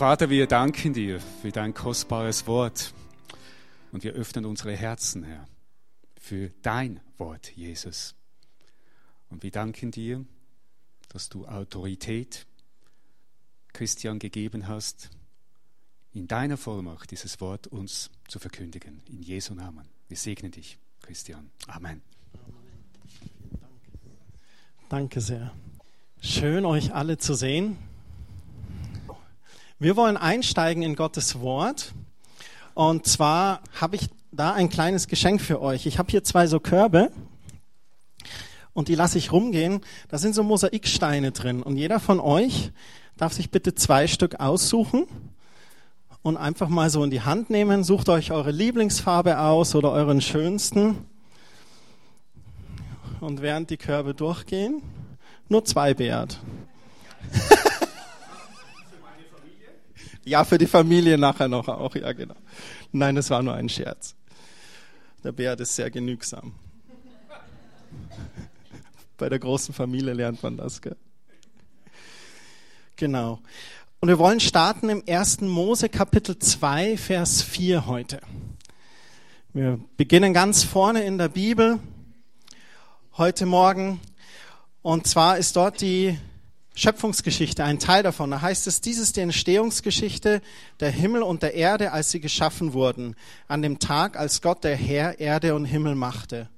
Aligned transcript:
Vater, 0.00 0.30
wir 0.30 0.46
danken 0.46 0.94
dir 0.94 1.20
für 1.20 1.52
dein 1.52 1.74
kostbares 1.74 2.46
Wort 2.46 2.94
und 3.92 4.02
wir 4.02 4.14
öffnen 4.14 4.46
unsere 4.46 4.74
Herzen, 4.74 5.24
Herr, 5.24 5.46
für 6.18 6.48
dein 6.62 7.00
Wort, 7.18 7.54
Jesus. 7.54 8.14
Und 9.28 9.42
wir 9.42 9.50
danken 9.50 9.90
dir, 9.90 10.24
dass 11.10 11.28
du 11.28 11.46
Autorität 11.46 12.46
Christian 13.74 14.18
gegeben 14.18 14.68
hast, 14.68 15.10
in 16.14 16.26
deiner 16.26 16.56
Vollmacht 16.56 17.10
dieses 17.10 17.38
Wort 17.42 17.66
uns 17.66 18.10
zu 18.26 18.38
verkündigen. 18.38 19.02
In 19.06 19.20
Jesu 19.20 19.52
Namen. 19.52 19.86
Wir 20.08 20.16
segnen 20.16 20.50
dich, 20.50 20.78
Christian. 21.02 21.50
Amen. 21.66 22.00
Danke 24.88 25.20
sehr. 25.20 25.52
Schön, 26.22 26.64
euch 26.64 26.94
alle 26.94 27.18
zu 27.18 27.34
sehen. 27.34 27.89
Wir 29.82 29.96
wollen 29.96 30.18
einsteigen 30.18 30.82
in 30.82 30.94
Gottes 30.94 31.40
Wort. 31.40 31.94
Und 32.74 33.06
zwar 33.06 33.62
habe 33.80 33.96
ich 33.96 34.10
da 34.30 34.52
ein 34.52 34.68
kleines 34.68 35.08
Geschenk 35.08 35.40
für 35.40 35.62
euch. 35.62 35.86
Ich 35.86 35.98
habe 35.98 36.10
hier 36.10 36.22
zwei 36.22 36.46
so 36.46 36.60
Körbe 36.60 37.10
und 38.74 38.88
die 38.88 38.94
lasse 38.94 39.16
ich 39.16 39.32
rumgehen. 39.32 39.80
Da 40.10 40.18
sind 40.18 40.34
so 40.34 40.42
Mosaiksteine 40.42 41.32
drin. 41.32 41.62
Und 41.62 41.78
jeder 41.78 41.98
von 41.98 42.20
euch 42.20 42.72
darf 43.16 43.32
sich 43.32 43.50
bitte 43.50 43.74
zwei 43.74 44.06
Stück 44.06 44.38
aussuchen 44.38 45.06
und 46.20 46.36
einfach 46.36 46.68
mal 46.68 46.90
so 46.90 47.02
in 47.02 47.10
die 47.10 47.22
Hand 47.22 47.48
nehmen. 47.48 47.82
Sucht 47.82 48.10
euch 48.10 48.32
eure 48.32 48.50
Lieblingsfarbe 48.50 49.38
aus 49.38 49.74
oder 49.74 49.92
euren 49.92 50.20
schönsten. 50.20 51.06
Und 53.20 53.40
während 53.40 53.70
die 53.70 53.78
Körbe 53.78 54.12
durchgehen, 54.12 54.82
nur 55.48 55.64
zwei 55.64 55.94
Beat. 55.94 56.38
Ja, 60.24 60.44
für 60.44 60.58
die 60.58 60.66
Familie 60.66 61.16
nachher 61.16 61.48
noch 61.48 61.68
auch, 61.68 61.94
ja 61.94 62.12
genau. 62.12 62.36
Nein, 62.92 63.14
das 63.14 63.30
war 63.30 63.42
nur 63.42 63.54
ein 63.54 63.68
Scherz. 63.68 64.14
Der 65.24 65.32
Beat 65.32 65.60
ist 65.60 65.74
sehr 65.74 65.90
genügsam. 65.90 66.54
Bei 69.16 69.28
der 69.28 69.38
großen 69.38 69.74
Familie 69.74 70.12
lernt 70.12 70.42
man 70.42 70.56
das, 70.56 70.80
gell? 70.80 70.96
Genau. 72.96 73.40
Und 74.00 74.08
wir 74.08 74.18
wollen 74.18 74.40
starten 74.40 74.88
im 74.88 75.02
1. 75.06 75.42
Mose 75.42 75.88
Kapitel 75.88 76.38
2, 76.38 76.96
Vers 76.96 77.42
4 77.42 77.86
heute. 77.86 78.20
Wir 79.52 79.78
beginnen 79.96 80.32
ganz 80.32 80.62
vorne 80.62 81.02
in 81.02 81.18
der 81.18 81.28
Bibel 81.28 81.80
heute 83.16 83.44
Morgen. 83.44 84.00
Und 84.80 85.06
zwar 85.06 85.36
ist 85.36 85.56
dort 85.56 85.80
die 85.82 86.18
Schöpfungsgeschichte, 86.80 87.62
ein 87.62 87.78
Teil 87.78 88.02
davon. 88.02 88.30
Da 88.30 88.40
heißt 88.40 88.66
es, 88.66 88.80
dies 88.80 88.96
ist 88.96 89.18
die 89.18 89.20
Entstehungsgeschichte 89.20 90.40
der 90.80 90.90
Himmel 90.90 91.22
und 91.22 91.42
der 91.42 91.52
Erde, 91.52 91.92
als 91.92 92.10
sie 92.10 92.20
geschaffen 92.20 92.72
wurden, 92.72 93.16
an 93.48 93.60
dem 93.60 93.80
Tag, 93.80 94.18
als 94.18 94.40
Gott 94.40 94.64
der 94.64 94.76
Herr 94.76 95.20
Erde 95.20 95.54
und 95.54 95.66
Himmel 95.66 95.94
machte. 95.94 96.48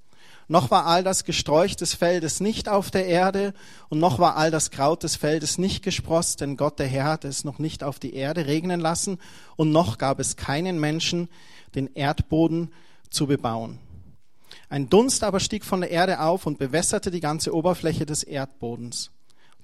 Noch 0.47 0.71
war 0.71 0.87
all 0.87 1.03
das 1.03 1.25
Gesträuch 1.25 1.75
des 1.75 1.95
Feldes 1.95 2.39
nicht 2.39 2.69
auf 2.69 2.93
der 2.93 3.07
Erde 3.07 3.53
und 3.89 3.99
noch 3.99 4.21
war 4.21 4.37
all 4.37 4.53
das 4.53 4.71
Kraut 4.71 5.03
des 5.03 5.17
Feldes 5.17 5.59
nicht 5.59 5.83
gesprost, 5.83 6.41
denn 6.41 6.57
Gott 6.57 6.79
der 6.79 6.87
Herr 6.87 7.07
hatte 7.07 7.27
es 7.27 7.43
noch 7.43 7.59
nicht 7.59 7.83
auf 7.83 7.99
die 7.99 8.15
Erde 8.15 8.47
regnen 8.47 8.79
lassen 8.79 9.19
und 9.57 9.73
noch 9.73 9.99
gab 9.99 10.21
es 10.21 10.37
keinen 10.37 10.79
Menschen, 10.79 11.31
den 11.75 11.93
Erdboden 11.95 12.73
zu 13.11 13.27
bebauen. 13.27 13.81
Ein 14.69 14.89
Dunst 14.89 15.25
aber 15.25 15.41
stieg 15.41 15.65
von 15.65 15.81
der 15.81 15.91
Erde 15.91 16.21
auf 16.21 16.47
und 16.47 16.61
bewässerte 16.61 17.11
die 17.11 17.19
ganze 17.19 17.53
Oberfläche 17.53 18.07
des 18.07 18.23
Erdbodens. 18.23 19.11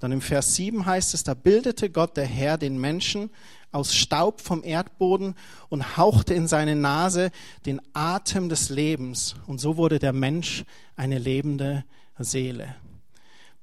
Dann 0.00 0.12
im 0.12 0.20
Vers 0.20 0.54
7 0.54 0.86
heißt 0.86 1.14
es, 1.14 1.24
da 1.24 1.34
bildete 1.34 1.90
Gott 1.90 2.16
der 2.16 2.26
Herr 2.26 2.56
den 2.58 2.78
Menschen 2.78 3.30
aus 3.72 3.94
Staub 3.94 4.40
vom 4.40 4.62
Erdboden 4.64 5.34
und 5.68 5.96
hauchte 5.96 6.34
in 6.34 6.46
seine 6.46 6.76
Nase 6.76 7.30
den 7.66 7.80
Atem 7.92 8.48
des 8.48 8.70
Lebens. 8.70 9.34
Und 9.46 9.58
so 9.60 9.76
wurde 9.76 9.98
der 9.98 10.12
Mensch 10.12 10.64
eine 10.96 11.18
lebende 11.18 11.84
Seele. 12.18 12.74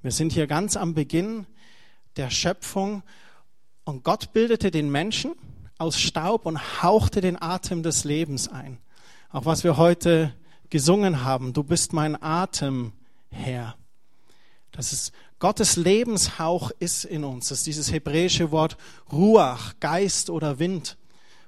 Wir 0.02 0.12
sind 0.12 0.34
hier 0.34 0.48
ganz 0.48 0.78
am 0.78 0.94
Beginn 0.94 1.48
der 2.18 2.30
Schöpfung 2.30 3.04
und 3.84 4.04
Gott 4.04 4.34
bildete 4.34 4.72
den 4.72 4.92
Menschen 4.92 5.34
aus 5.78 6.00
Staub 6.00 6.46
und 6.46 6.84
hauchte 6.84 7.22
den 7.22 7.42
Atem 7.42 7.84
des 7.84 8.04
Lebens 8.04 8.48
ein. 8.48 8.78
Auch 9.32 9.46
was 9.46 9.64
wir 9.64 9.78
heute 9.78 10.34
gesungen 10.70 11.24
haben, 11.24 11.54
du 11.54 11.64
bist 11.64 11.94
mein 11.94 12.22
Atem, 12.22 12.94
Herr. 13.30 13.76
Das 14.72 14.94
ist 14.94 15.12
Gottes 15.46 15.76
Lebenshauch 15.76 16.72
ist 16.80 17.06
in 17.06 17.24
uns. 17.24 17.50
Das 17.50 17.60
ist 17.60 17.68
dieses 17.68 17.92
hebräische 17.92 18.50
Wort 18.50 18.78
Ruach, 19.12 19.76
Geist 19.80 20.32
oder 20.32 20.58
Wind. 20.58 20.98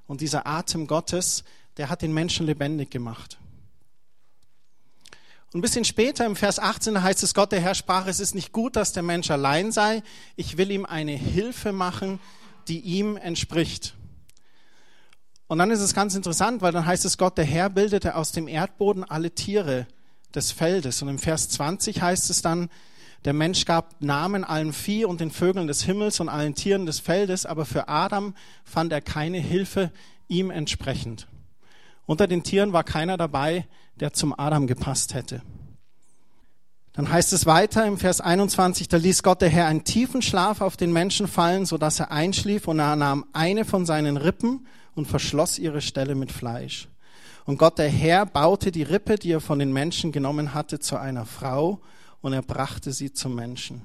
Und 0.06 0.22
dieser 0.22 0.46
Atem 0.46 0.86
Gottes, 0.86 1.44
der 1.78 1.90
hat 1.90 2.04
den 2.04 2.14
Menschen 2.14 2.46
lebendig 2.46 2.92
gemacht. 2.92 3.40
Und 5.48 5.58
ein 5.58 5.62
bisschen 5.62 5.84
später 5.84 6.28
im 6.28 6.36
Vers 6.36 6.60
18 6.60 7.02
heißt 7.02 7.24
es, 7.24 7.34
Gott 7.34 7.52
der 7.52 7.60
Herr 7.60 7.74
sprach, 7.74 8.06
es 8.06 8.20
ist 8.20 8.36
nicht 8.36 8.52
gut, 8.52 8.76
dass 8.76 8.94
der 8.94 9.02
Mensch 9.02 9.32
allein 9.32 9.72
sei. 9.72 10.04
Ich 10.36 10.58
will 10.58 10.70
ihm 10.70 10.86
eine 10.86 11.14
Hilfe 11.14 11.72
machen, 11.72 12.20
die 12.68 12.82
ihm 12.82 13.18
entspricht. 13.18 13.96
Und 15.48 15.58
dann 15.58 15.72
ist 15.72 15.82
es 15.82 15.96
ganz 15.96 16.14
interessant, 16.14 16.62
weil 16.62 16.72
dann 16.72 16.86
heißt 16.86 17.04
es, 17.04 17.18
Gott 17.18 17.40
der 17.40 17.46
Herr 17.46 17.72
bildete 17.72 18.14
aus 18.14 18.32
dem 18.32 18.48
Erdboden 18.48 19.04
alle 19.04 19.32
Tiere 19.32 19.88
des 20.36 20.52
Feldes. 20.52 21.02
Und 21.02 21.08
im 21.08 21.18
Vers 21.18 21.50
20 21.50 22.00
heißt 22.00 22.30
es 22.30 22.44
dann, 22.44 22.70
der 23.26 23.34
Mensch 23.34 23.66
gab 23.66 24.02
Namen 24.02 24.44
allen 24.44 24.74
Vieh 24.74 25.06
und 25.06 25.20
den 25.20 25.32
Vögeln 25.32 25.68
des 25.68 25.84
Himmels 25.84 26.20
und 26.20 26.30
allen 26.30 26.56
Tieren 26.56 26.86
des 26.86 27.00
Feldes, 27.00 27.46
aber 27.46 27.66
für 27.66 27.88
Adam 27.90 28.34
fand 28.64 28.92
er 28.92 29.02
keine 29.02 29.40
Hilfe 29.40 29.92
ihm 30.28 30.50
entsprechend. 30.50 31.28
Unter 32.06 32.28
den 32.28 32.44
Tieren 32.44 32.74
war 32.74 32.84
keiner 32.84 33.18
dabei, 33.18 33.68
der 34.00 34.14
zum 34.14 34.38
Adam 34.38 34.68
gepasst 34.68 35.14
hätte. 35.14 35.42
Dann 36.94 37.12
heißt 37.12 37.32
es 37.34 37.46
weiter 37.46 37.86
im 37.86 37.98
Vers 37.98 38.22
21, 38.22 38.88
da 38.88 38.98
ließ 38.98 39.22
Gott 39.22 39.42
der 39.42 39.50
Herr 39.50 39.68
einen 39.68 39.84
tiefen 39.84 40.24
Schlaf 40.24 40.62
auf 40.62 40.78
den 40.78 40.92
Menschen 40.92 41.28
fallen, 41.28 41.68
so 41.68 41.78
dass 41.78 42.00
er 42.00 42.12
einschlief 42.12 42.68
und 42.68 42.80
er 42.80 42.96
nahm 42.96 43.26
eine 43.34 43.66
von 43.66 43.86
seinen 43.86 44.18
Rippen 44.18 44.66
und 44.96 45.08
verschloss 45.08 45.60
ihre 45.60 45.82
Stelle 45.82 46.16
mit 46.16 46.32
Fleisch. 46.32 46.88
Und 47.46 47.58
Gott 47.60 47.78
der 47.78 47.90
Herr 47.90 48.26
baute 48.26 48.72
die 48.72 48.84
Rippe, 48.84 49.16
die 49.16 49.32
er 49.32 49.42
von 49.42 49.60
den 49.60 49.72
Menschen 49.72 50.12
genommen 50.12 50.56
hatte, 50.56 50.80
zu 50.80 50.98
einer 50.98 51.26
Frau 51.26 51.82
und 52.28 52.34
er 52.34 52.42
brachte 52.42 52.92
sie 52.92 53.14
zum 53.14 53.36
Menschen. 53.36 53.82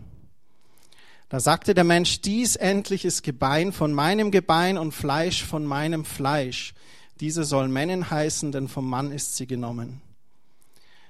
Da 1.29 1.39
sagte 1.39 1.75
der 1.75 1.85
Mensch, 1.85 2.23
dies 2.23 2.57
endlich 2.57 3.05
ist 3.05 3.23
Gebein 3.23 3.73
von 3.73 3.93
meinem 3.93 4.33
Gebein 4.33 4.79
und 4.79 4.91
Fleisch 4.91 5.45
von 5.45 5.65
meinem 5.65 6.05
Fleisch. 6.05 6.75
Diese 7.21 7.45
soll 7.45 7.69
Männin 7.69 8.11
heißen, 8.11 8.51
denn 8.51 8.67
vom 8.67 8.91
Mann 8.91 9.13
ist 9.13 9.37
sie 9.37 9.47
genommen. 9.47 10.03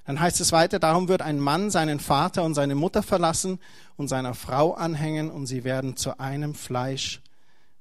Dann 0.05 0.21
heißt 0.21 0.43
es 0.43 0.53
weiter, 0.53 0.79
darum 0.79 1.09
wird 1.09 1.23
ein 1.23 1.41
Mann 1.41 1.71
seinen 1.71 2.01
Vater 2.01 2.45
und 2.45 2.53
seine 2.53 2.75
Mutter 2.75 3.03
verlassen 3.03 3.59
und 3.97 4.09
seiner 4.09 4.35
Frau 4.35 4.75
anhängen 4.75 5.31
und 5.31 5.47
sie 5.47 5.65
werden 5.65 5.97
zu 5.97 6.21
einem 6.21 6.55
Fleisch 6.55 7.23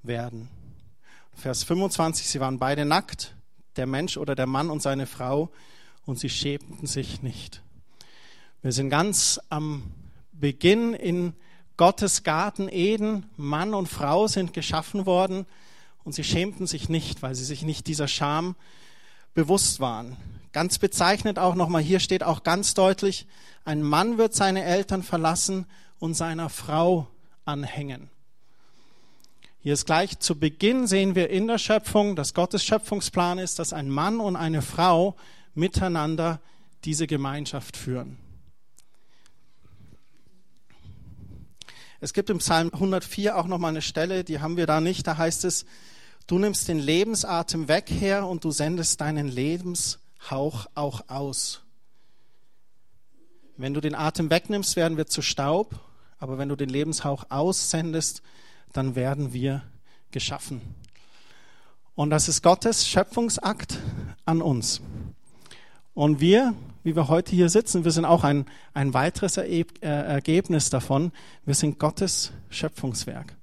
werden. 0.01 0.47
Vers 1.33 1.65
25, 1.65 2.25
sie 2.25 2.39
waren 2.39 2.57
beide 2.57 2.85
nackt, 2.85 3.35
der 3.75 3.85
Mensch 3.85 4.15
oder 4.15 4.33
der 4.33 4.47
Mann 4.47 4.69
und 4.69 4.81
seine 4.81 5.07
Frau, 5.07 5.51
und 6.05 6.17
sie 6.19 6.29
schämten 6.29 6.87
sich 6.87 7.21
nicht. 7.21 7.61
Wir 8.63 8.73
sind 8.73 8.91
ganz 8.91 9.39
am 9.49 9.91
Beginn 10.33 10.93
in 10.93 11.33
Gottes 11.77 12.21
Garten 12.21 12.69
Eden. 12.69 13.25
Mann 13.35 13.73
und 13.73 13.87
Frau 13.87 14.27
sind 14.27 14.53
geschaffen 14.53 15.07
worden 15.07 15.47
und 16.03 16.13
sie 16.13 16.23
schämten 16.23 16.67
sich 16.67 16.87
nicht, 16.87 17.23
weil 17.23 17.33
sie 17.33 17.43
sich 17.43 17.63
nicht 17.63 17.87
dieser 17.87 18.07
Scham 18.07 18.55
bewusst 19.33 19.79
waren. 19.79 20.15
Ganz 20.51 20.77
bezeichnet 20.77 21.39
auch 21.39 21.55
nochmal, 21.55 21.81
hier 21.81 21.99
steht 21.99 22.21
auch 22.21 22.43
ganz 22.43 22.75
deutlich, 22.75 23.25
ein 23.65 23.81
Mann 23.81 24.19
wird 24.19 24.35
seine 24.35 24.63
Eltern 24.63 25.01
verlassen 25.01 25.65
und 25.97 26.13
seiner 26.13 26.49
Frau 26.49 27.07
anhängen. 27.45 28.11
Hier 29.61 29.73
ist 29.73 29.87
gleich 29.87 30.19
zu 30.19 30.37
Beginn 30.37 30.85
sehen 30.85 31.15
wir 31.15 31.31
in 31.31 31.47
der 31.47 31.57
Schöpfung, 31.57 32.15
dass 32.15 32.35
Gottes 32.35 32.63
Schöpfungsplan 32.63 33.39
ist, 33.39 33.57
dass 33.57 33.73
ein 33.73 33.89
Mann 33.89 34.19
und 34.19 34.35
eine 34.35 34.61
Frau 34.61 35.15
miteinander 35.55 36.39
diese 36.83 37.07
Gemeinschaft 37.07 37.75
führen. 37.75 38.19
Es 42.03 42.13
gibt 42.13 42.31
im 42.31 42.39
Psalm 42.39 42.71
104 42.73 43.37
auch 43.37 43.45
nochmal 43.45 43.69
eine 43.69 43.83
Stelle, 43.83 44.23
die 44.23 44.39
haben 44.39 44.57
wir 44.57 44.65
da 44.65 44.81
nicht. 44.81 45.05
Da 45.05 45.17
heißt 45.17 45.45
es, 45.45 45.67
du 46.25 46.39
nimmst 46.39 46.67
den 46.67 46.79
Lebensatem 46.79 47.67
weg 47.67 47.91
her 47.91 48.25
und 48.25 48.43
du 48.43 48.49
sendest 48.49 49.01
deinen 49.01 49.27
Lebenshauch 49.27 50.65
auch 50.73 51.07
aus. 51.09 51.61
Wenn 53.55 53.75
du 53.75 53.81
den 53.81 53.93
Atem 53.93 54.31
wegnimmst, 54.31 54.75
werden 54.75 54.97
wir 54.97 55.05
zu 55.05 55.21
Staub, 55.21 55.79
aber 56.17 56.39
wenn 56.39 56.49
du 56.49 56.55
den 56.55 56.69
Lebenshauch 56.69 57.25
aussendest, 57.29 58.23
dann 58.73 58.95
werden 58.95 59.31
wir 59.31 59.61
geschaffen. 60.09 60.59
Und 61.93 62.09
das 62.09 62.27
ist 62.27 62.41
Gottes 62.41 62.87
Schöpfungsakt 62.87 63.77
an 64.25 64.41
uns. 64.41 64.81
Und 65.93 66.19
wir 66.19 66.55
wie 66.83 66.95
wir 66.95 67.07
heute 67.07 67.35
hier 67.35 67.49
sitzen, 67.49 67.83
wir 67.83 67.91
sind 67.91 68.05
auch 68.05 68.23
ein, 68.23 68.45
ein 68.73 68.93
weiteres 68.93 69.37
äh, 69.37 69.65
Ergebnis 69.81 70.69
davon. 70.69 71.11
Wir 71.45 71.55
sind 71.55 71.79
Gottes 71.79 72.31
Schöpfungswerk. 72.49 73.35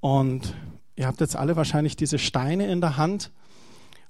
Und 0.00 0.54
Ihr 0.94 1.06
habt 1.06 1.20
jetzt 1.20 1.36
alle 1.36 1.56
wahrscheinlich 1.56 1.96
diese 1.96 2.18
Steine 2.18 2.70
in 2.70 2.80
der 2.80 2.96
Hand. 2.96 3.30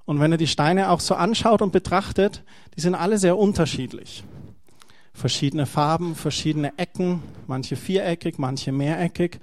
Und 0.05 0.19
wenn 0.21 0.33
ihr 0.33 0.39
die 0.39 0.49
Steine 0.49 0.91
auch 0.91 1.01
so 1.01 1.15
anschaut 1.15 1.63
und 1.63 1.73
betrachtet, 1.73 2.43
die 2.77 2.81
sind 2.81 2.95
alle 2.95 3.19
sehr 3.19 3.39
unterschiedlich. 3.39 4.25
Verschiedene 5.15 5.67
Farben, 5.67 6.17
verschiedene 6.17 6.77
Ecken, 6.79 7.23
manche 7.47 7.77
viereckig, 7.77 8.39
manche 8.39 8.73
mehreckig. 8.73 9.41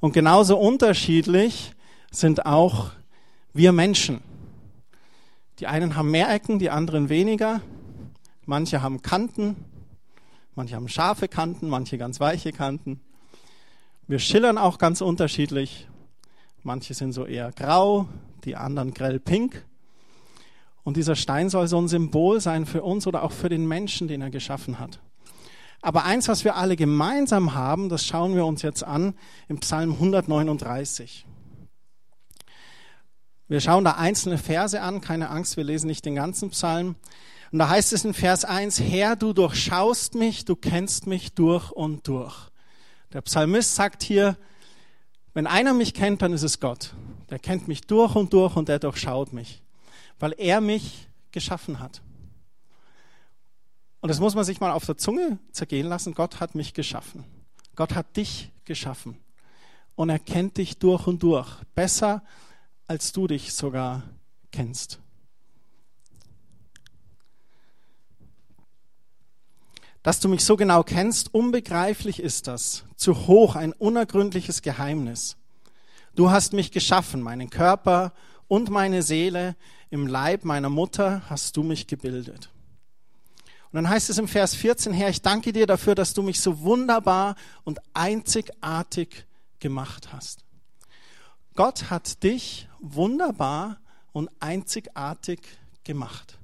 Und 0.00 0.12
genauso 0.12 0.58
unterschiedlich 0.58 1.72
sind 2.10 2.44
auch 2.44 2.90
wir 3.54 3.72
Menschen. 3.72 4.20
Die 5.60 5.66
einen 5.66 5.96
haben 5.96 6.10
mehr 6.10 6.30
Ecken, 6.32 6.58
die 6.58 6.70
anderen 6.70 7.08
weniger. 7.08 7.62
Manche 8.44 8.82
haben 8.82 9.02
Kanten, 9.02 9.54
manche 10.56 10.74
haben 10.74 10.88
scharfe 10.88 11.28
Kanten, 11.28 11.68
manche 11.68 11.96
ganz 11.96 12.18
weiche 12.18 12.52
Kanten. 12.52 13.00
Wir 14.08 14.18
schillern 14.18 14.58
auch 14.58 14.78
ganz 14.78 15.00
unterschiedlich. 15.00 15.88
Manche 16.64 16.94
sind 16.94 17.12
so 17.12 17.24
eher 17.24 17.52
grau, 17.52 18.08
die 18.44 18.56
anderen 18.56 18.94
grell 18.94 19.20
pink. 19.20 19.64
Und 20.82 20.96
dieser 20.96 21.14
Stein 21.14 21.50
soll 21.50 21.68
so 21.68 21.78
ein 21.80 21.86
Symbol 21.86 22.40
sein 22.40 22.66
für 22.66 22.82
uns 22.82 23.06
oder 23.06 23.22
auch 23.22 23.30
für 23.30 23.48
den 23.48 23.66
Menschen, 23.68 24.08
den 24.08 24.22
er 24.22 24.30
geschaffen 24.30 24.80
hat. 24.80 24.98
Aber 25.80 26.04
eins, 26.04 26.26
was 26.26 26.44
wir 26.44 26.56
alle 26.56 26.74
gemeinsam 26.74 27.54
haben, 27.54 27.88
das 27.88 28.04
schauen 28.04 28.34
wir 28.34 28.44
uns 28.44 28.62
jetzt 28.62 28.82
an 28.82 29.14
im 29.46 29.60
Psalm 29.60 29.92
139. 29.92 31.26
Wir 33.46 33.60
schauen 33.60 33.84
da 33.84 33.92
einzelne 33.92 34.38
Verse 34.38 34.80
an, 34.80 35.00
keine 35.00 35.30
Angst, 35.30 35.56
wir 35.56 35.64
lesen 35.64 35.86
nicht 35.86 36.04
den 36.04 36.16
ganzen 36.16 36.50
Psalm. 36.50 36.96
Und 37.52 37.58
da 37.58 37.68
heißt 37.68 37.92
es 37.92 38.06
in 38.06 38.14
Vers 38.14 38.46
1, 38.46 38.80
Herr, 38.80 39.14
du 39.14 39.34
durchschaust 39.34 40.14
mich, 40.14 40.46
du 40.46 40.56
kennst 40.56 41.06
mich 41.06 41.34
durch 41.34 41.70
und 41.70 42.08
durch. 42.08 42.34
Der 43.12 43.20
Psalmist 43.20 43.74
sagt 43.74 44.02
hier, 44.02 44.38
wenn 45.34 45.46
einer 45.46 45.74
mich 45.74 45.92
kennt, 45.92 46.22
dann 46.22 46.32
ist 46.32 46.44
es 46.44 46.60
Gott. 46.60 46.94
Der 47.28 47.38
kennt 47.38 47.68
mich 47.68 47.82
durch 47.82 48.14
und 48.14 48.32
durch 48.32 48.56
und 48.56 48.70
der 48.70 48.78
durchschaut 48.78 49.34
mich, 49.34 49.62
weil 50.18 50.34
er 50.38 50.62
mich 50.62 51.08
geschaffen 51.30 51.78
hat. 51.78 52.00
Und 54.00 54.08
das 54.08 54.18
muss 54.18 54.34
man 54.34 54.44
sich 54.44 54.58
mal 54.58 54.72
auf 54.72 54.86
der 54.86 54.96
Zunge 54.96 55.38
zergehen 55.52 55.86
lassen. 55.86 56.14
Gott 56.14 56.40
hat 56.40 56.54
mich 56.54 56.72
geschaffen. 56.72 57.24
Gott 57.76 57.94
hat 57.94 58.16
dich 58.16 58.50
geschaffen. 58.64 59.18
Und 59.94 60.08
er 60.08 60.18
kennt 60.18 60.56
dich 60.56 60.78
durch 60.78 61.06
und 61.06 61.22
durch. 61.22 61.48
Besser, 61.74 62.22
als 62.86 63.12
du 63.12 63.26
dich 63.26 63.52
sogar 63.52 64.02
kennst. 64.50 65.01
Dass 70.02 70.20
du 70.20 70.28
mich 70.28 70.44
so 70.44 70.56
genau 70.56 70.82
kennst, 70.82 71.32
unbegreiflich 71.32 72.20
ist 72.20 72.48
das, 72.48 72.84
zu 72.96 73.26
hoch, 73.26 73.54
ein 73.54 73.72
unergründliches 73.72 74.62
Geheimnis. 74.62 75.36
Du 76.14 76.30
hast 76.30 76.52
mich 76.52 76.72
geschaffen, 76.72 77.22
meinen 77.22 77.50
Körper 77.50 78.12
und 78.48 78.68
meine 78.68 79.02
Seele, 79.02 79.56
im 79.90 80.06
Leib 80.06 80.44
meiner 80.44 80.70
Mutter 80.70 81.22
hast 81.28 81.56
du 81.56 81.62
mich 81.62 81.86
gebildet. 81.86 82.50
Und 83.72 83.76
dann 83.76 83.88
heißt 83.88 84.10
es 84.10 84.18
im 84.18 84.28
Vers 84.28 84.54
14, 84.54 84.92
Herr, 84.92 85.08
ich 85.08 85.22
danke 85.22 85.52
dir 85.52 85.66
dafür, 85.66 85.94
dass 85.94 86.12
du 86.12 86.22
mich 86.22 86.40
so 86.40 86.60
wunderbar 86.60 87.36
und 87.64 87.78
einzigartig 87.94 89.24
gemacht 89.60 90.12
hast. 90.12 90.44
Gott 91.54 91.90
hat 91.90 92.22
dich 92.22 92.68
wunderbar 92.80 93.78
und 94.12 94.30
einzigartig 94.40 95.40
gemacht. 95.84 96.38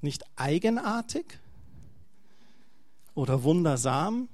Nicht 0.00 0.24
eigenartig, 0.36 1.38
oder 3.16 3.42
wundersam, 3.42 4.28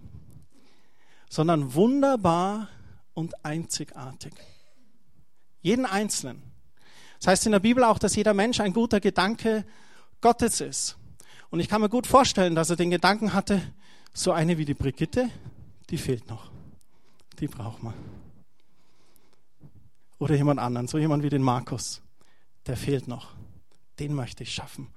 sondern 1.31 1.73
wunderbar 1.73 2.69
und 3.15 3.43
einzigartig. 3.45 4.35
Jeden 5.63 5.87
Einzelnen. 5.87 6.43
Das 7.19 7.29
heißt 7.29 7.47
in 7.47 7.53
der 7.53 7.61
Bibel 7.61 7.85
auch, 7.85 7.99
dass 7.99 8.17
jeder 8.17 8.35
Mensch 8.35 8.61
ein 8.61 8.73
guter 8.73 9.01
Gedanke 9.01 9.65
Gottes 10.21 10.61
ist. 10.61 10.99
Und 11.51 11.61
ich 11.61 11.69
kann 11.69 11.81
mir 11.81 11.89
gut 11.89 12.07
vorstellen, 12.07 12.55
dass 12.55 12.71
er 12.71 12.77
den 12.77 12.91
Gedanken 12.91 13.33
hatte, 13.33 13.63
so 14.13 14.33
eine 14.33 14.59
wie 14.59 14.65
die 14.65 14.75
Brigitte, 14.75 15.31
die 15.89 15.99
fehlt 15.99 16.29
noch. 16.29 16.51
Die 17.39 17.47
braucht 17.47 17.83
man. 17.83 17.95
Oder 20.19 20.35
jemand 20.35 20.59
anderen, 20.61 20.89
so 20.89 20.99
jemand 20.99 21.23
wie 21.23 21.29
den 21.29 21.43
Markus, 21.43 22.03
der 22.67 22.77
fehlt 22.77 23.07
noch. 23.07 23.35
Den 24.01 24.15
möchte 24.15 24.43
ich 24.43 24.53
schaffen. 24.53 24.89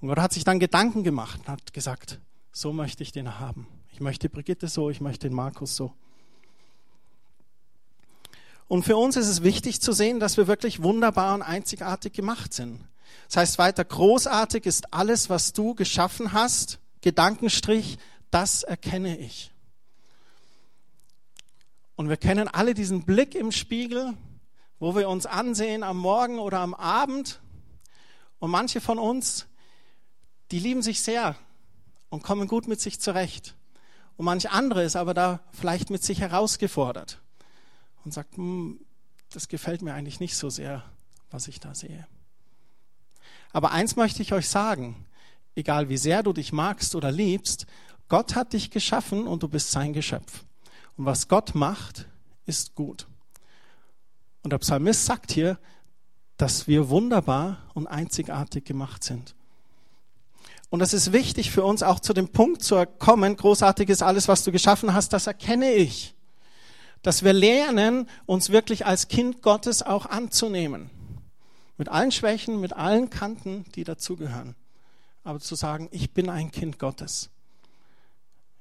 Und 0.00 0.08
Gott 0.08 0.18
hat 0.18 0.32
sich 0.32 0.44
dann 0.44 0.58
Gedanken 0.58 1.04
gemacht 1.04 1.40
und 1.40 1.48
hat 1.48 1.72
gesagt, 1.72 2.18
so 2.54 2.72
möchte 2.72 3.02
ich 3.02 3.10
den 3.10 3.40
haben. 3.40 3.66
Ich 3.92 4.00
möchte 4.00 4.30
Brigitte 4.30 4.68
so, 4.68 4.88
ich 4.88 5.00
möchte 5.00 5.28
den 5.28 5.34
Markus 5.34 5.74
so. 5.74 5.92
Und 8.68 8.84
für 8.84 8.96
uns 8.96 9.16
ist 9.16 9.26
es 9.26 9.42
wichtig 9.42 9.82
zu 9.82 9.92
sehen, 9.92 10.20
dass 10.20 10.36
wir 10.36 10.46
wirklich 10.46 10.82
wunderbar 10.82 11.34
und 11.34 11.42
einzigartig 11.42 12.12
gemacht 12.12 12.54
sind. 12.54 12.80
Das 13.26 13.36
heißt 13.38 13.58
weiter, 13.58 13.84
großartig 13.84 14.66
ist 14.66 14.94
alles, 14.94 15.28
was 15.28 15.52
du 15.52 15.74
geschaffen 15.74 16.32
hast. 16.32 16.78
Gedankenstrich, 17.00 17.98
das 18.30 18.62
erkenne 18.62 19.18
ich. 19.18 19.52
Und 21.96 22.08
wir 22.08 22.16
kennen 22.16 22.46
alle 22.46 22.74
diesen 22.74 23.04
Blick 23.04 23.34
im 23.34 23.50
Spiegel, 23.50 24.14
wo 24.78 24.94
wir 24.94 25.08
uns 25.08 25.26
ansehen 25.26 25.82
am 25.82 25.98
Morgen 25.98 26.38
oder 26.38 26.60
am 26.60 26.74
Abend. 26.74 27.40
Und 28.38 28.52
manche 28.52 28.80
von 28.80 28.98
uns, 28.98 29.46
die 30.52 30.60
lieben 30.60 30.82
sich 30.82 31.02
sehr 31.02 31.36
und 32.14 32.22
kommen 32.22 32.46
gut 32.46 32.68
mit 32.68 32.80
sich 32.80 33.00
zurecht. 33.00 33.56
Und 34.16 34.24
manch 34.24 34.48
andere 34.50 34.84
ist 34.84 34.94
aber 34.94 35.14
da 35.14 35.40
vielleicht 35.52 35.90
mit 35.90 36.04
sich 36.04 36.20
herausgefordert 36.20 37.20
und 38.04 38.14
sagt, 38.14 38.36
hm, 38.36 38.78
das 39.30 39.48
gefällt 39.48 39.82
mir 39.82 39.94
eigentlich 39.94 40.20
nicht 40.20 40.36
so 40.36 40.48
sehr, 40.48 40.84
was 41.32 41.48
ich 41.48 41.58
da 41.58 41.74
sehe. 41.74 42.06
Aber 43.52 43.72
eins 43.72 43.96
möchte 43.96 44.22
ich 44.22 44.32
euch 44.32 44.48
sagen, 44.48 45.06
egal 45.56 45.88
wie 45.88 45.96
sehr 45.96 46.22
du 46.22 46.32
dich 46.32 46.52
magst 46.52 46.94
oder 46.94 47.10
liebst, 47.10 47.66
Gott 48.08 48.36
hat 48.36 48.52
dich 48.52 48.70
geschaffen 48.70 49.26
und 49.26 49.42
du 49.42 49.48
bist 49.48 49.72
sein 49.72 49.92
Geschöpf. 49.92 50.44
Und 50.96 51.06
was 51.06 51.26
Gott 51.26 51.56
macht, 51.56 52.06
ist 52.46 52.76
gut. 52.76 53.08
Und 54.42 54.52
der 54.52 54.58
Psalmist 54.58 55.04
sagt 55.04 55.32
hier, 55.32 55.58
dass 56.36 56.68
wir 56.68 56.90
wunderbar 56.90 57.58
und 57.74 57.88
einzigartig 57.88 58.64
gemacht 58.64 59.02
sind. 59.02 59.34
Und 60.74 60.80
es 60.80 60.92
ist 60.92 61.12
wichtig 61.12 61.52
für 61.52 61.62
uns 61.62 61.84
auch 61.84 62.00
zu 62.00 62.12
dem 62.12 62.30
Punkt 62.30 62.64
zu 62.64 62.84
kommen, 62.98 63.36
großartig 63.36 63.88
ist 63.90 64.02
alles, 64.02 64.26
was 64.26 64.42
du 64.42 64.50
geschaffen 64.50 64.92
hast, 64.92 65.12
das 65.12 65.28
erkenne 65.28 65.72
ich. 65.72 66.16
Dass 67.00 67.22
wir 67.22 67.32
lernen, 67.32 68.08
uns 68.26 68.50
wirklich 68.50 68.84
als 68.84 69.06
Kind 69.06 69.40
Gottes 69.40 69.84
auch 69.84 70.06
anzunehmen. 70.06 70.90
Mit 71.78 71.88
allen 71.90 72.10
Schwächen, 72.10 72.60
mit 72.60 72.72
allen 72.72 73.08
Kanten, 73.08 73.64
die 73.76 73.84
dazugehören. 73.84 74.56
Aber 75.22 75.38
zu 75.38 75.54
sagen, 75.54 75.88
ich 75.92 76.10
bin 76.10 76.28
ein 76.28 76.50
Kind 76.50 76.80
Gottes. 76.80 77.30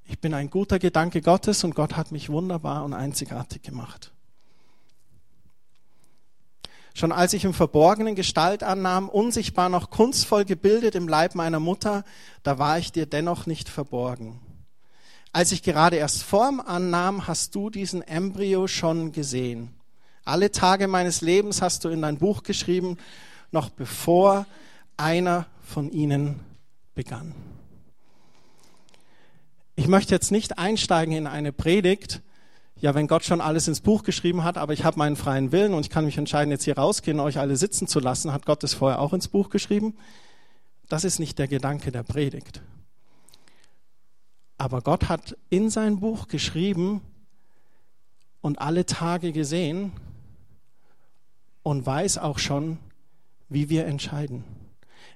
Ich 0.06 0.20
bin 0.20 0.36
ein 0.36 0.52
guter 0.52 0.78
Gedanke 0.78 1.20
Gottes 1.20 1.64
und 1.64 1.74
Gott 1.74 1.98
hat 1.98 2.12
mich 2.12 2.30
wunderbar 2.30 2.86
und 2.86 2.94
einzigartig 2.94 3.64
gemacht. 3.64 4.12
Schon 6.94 7.12
als 7.12 7.34
ich 7.34 7.44
im 7.44 7.54
Verborgenen 7.54 8.14
Gestalt 8.16 8.62
annahm, 8.62 9.10
unsichtbar 9.10 9.70
noch 9.70 9.90
kunstvoll 9.90 10.46
gebildet 10.46 10.94
im 10.94 11.08
Leib 11.08 11.34
meiner 11.34 11.60
Mutter, 11.60 12.04
da 12.44 12.60
war 12.60 12.78
ich 12.78 12.92
dir 12.92 13.08
dennoch 13.08 13.48
nicht 13.48 13.68
verborgen. 13.68 14.40
Als 15.32 15.52
ich 15.52 15.64
gerade 15.64 15.96
erst 15.96 16.22
Form 16.24 16.60
annahm, 16.60 17.26
hast 17.26 17.56
du 17.56 17.72
diesen 17.72 18.04
Embryo 18.04 18.68
schon 18.68 19.12
gesehen. 19.12 19.74
Alle 20.24 20.52
Tage 20.52 20.88
meines 20.88 21.22
Lebens 21.22 21.64
hast 21.64 21.84
du 21.84 21.90
in 21.90 22.04
dein 22.04 22.20
Buch 22.20 22.44
geschrieben, 22.44 22.98
noch 23.52 23.72
bevor 23.72 24.46
einer 24.96 25.48
von 25.64 25.92
ihnen 25.92 26.40
begann. 26.94 27.34
Ich 29.76 29.88
möchte 29.88 30.14
jetzt 30.14 30.32
nicht 30.32 30.60
einsteigen 30.60 31.16
in 31.16 31.26
eine 31.26 31.52
Predigt, 31.52 32.22
ja, 32.84 32.94
wenn 32.94 33.08
Gott 33.08 33.24
schon 33.24 33.40
alles 33.40 33.70
ins 33.70 33.80
Buch 33.80 34.04
geschrieben 34.04 34.44
hat, 34.44 34.58
aber 34.58 34.74
ich 34.74 34.84
habe 34.84 34.98
meinen 35.00 35.16
freien 35.16 35.54
Willen 35.54 35.74
und 35.74 35.86
ich 35.86 35.90
kann 35.90 36.04
mich 36.04 36.18
entscheiden, 36.18 36.52
jetzt 36.52 36.66
hier 36.66 36.78
rausgehen, 36.78 37.22
euch 37.22 37.40
alle 37.40 37.56
sitzen 37.56 37.88
zu 37.88 38.02
lassen, 38.02 38.34
hat 38.34 38.46
Gott 38.46 38.62
es 38.66 38.74
vorher 38.74 39.00
auch 39.00 39.14
ins 39.14 39.30
Buch 39.30 39.50
geschrieben. 39.50 39.96
Das 40.90 41.06
ist 41.06 41.18
nicht 41.18 41.40
der 41.40 41.48
Gedanke 41.48 41.94
der 41.94 42.04
Predigt. 42.04 42.62
Aber 44.58 44.82
Gott 44.82 45.08
hat 45.08 45.38
in 45.50 45.70
sein 45.70 46.02
Buch 46.02 46.28
geschrieben 46.28 47.00
und 48.42 48.60
alle 48.60 48.86
Tage 48.86 49.32
gesehen 49.32 49.94
und 51.64 51.86
weiß 51.86 52.18
auch 52.18 52.38
schon, 52.38 52.80
wie 53.48 53.70
wir 53.70 53.86
entscheiden. 53.86 54.44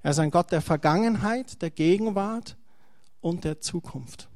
Er 0.03 0.11
ist 0.11 0.19
ein 0.19 0.31
Gott 0.31 0.53
der 0.53 0.61
Vergangenheit, 0.61 1.61
der 1.61 1.71
Gegenwart 1.71 2.55
und 3.19 3.43
der 3.43 3.59
Zukunft. 3.59 4.26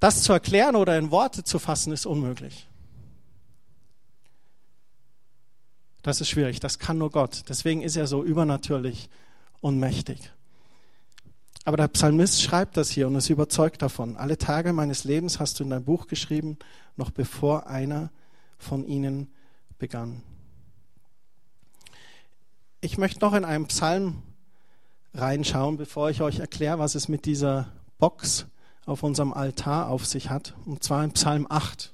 Das 0.00 0.22
zu 0.22 0.32
erklären 0.32 0.76
oder 0.76 0.96
in 0.96 1.10
Worte 1.10 1.44
zu 1.44 1.58
fassen, 1.58 1.92
ist 1.92 2.06
unmöglich. 2.06 2.68
Das 6.02 6.20
ist 6.20 6.28
schwierig, 6.28 6.60
das 6.60 6.78
kann 6.78 6.98
nur 6.98 7.10
Gott. 7.10 7.44
Deswegen 7.48 7.82
ist 7.82 7.96
er 7.96 8.06
so 8.06 8.22
übernatürlich 8.22 9.10
und 9.60 9.78
mächtig. 9.78 10.32
Aber 11.64 11.76
der 11.76 11.88
Psalmist 11.88 12.40
schreibt 12.40 12.76
das 12.76 12.90
hier 12.90 13.08
und 13.08 13.16
ist 13.16 13.28
überzeugt 13.28 13.82
davon. 13.82 14.16
Alle 14.16 14.38
Tage 14.38 14.72
meines 14.72 15.04
Lebens 15.04 15.38
hast 15.38 15.58
du 15.58 15.64
in 15.64 15.70
dein 15.70 15.84
Buch 15.84 16.06
geschrieben, 16.06 16.56
noch 16.96 17.10
bevor 17.10 17.66
einer 17.66 18.10
von 18.56 18.86
ihnen 18.86 19.30
begann. 19.78 20.22
Ich 22.80 22.96
möchte 22.96 23.20
noch 23.20 23.34
in 23.34 23.44
einen 23.44 23.66
Psalm 23.66 24.22
reinschauen, 25.12 25.76
bevor 25.76 26.10
ich 26.10 26.22
euch 26.22 26.38
erkläre, 26.38 26.78
was 26.78 26.94
es 26.94 27.08
mit 27.08 27.26
dieser 27.26 27.72
Box 27.98 28.46
auf 28.88 29.02
unserem 29.02 29.32
Altar 29.32 29.88
auf 29.88 30.06
sich 30.06 30.30
hat, 30.30 30.54
und 30.64 30.82
zwar 30.82 31.04
in 31.04 31.12
Psalm 31.12 31.46
8. 31.48 31.92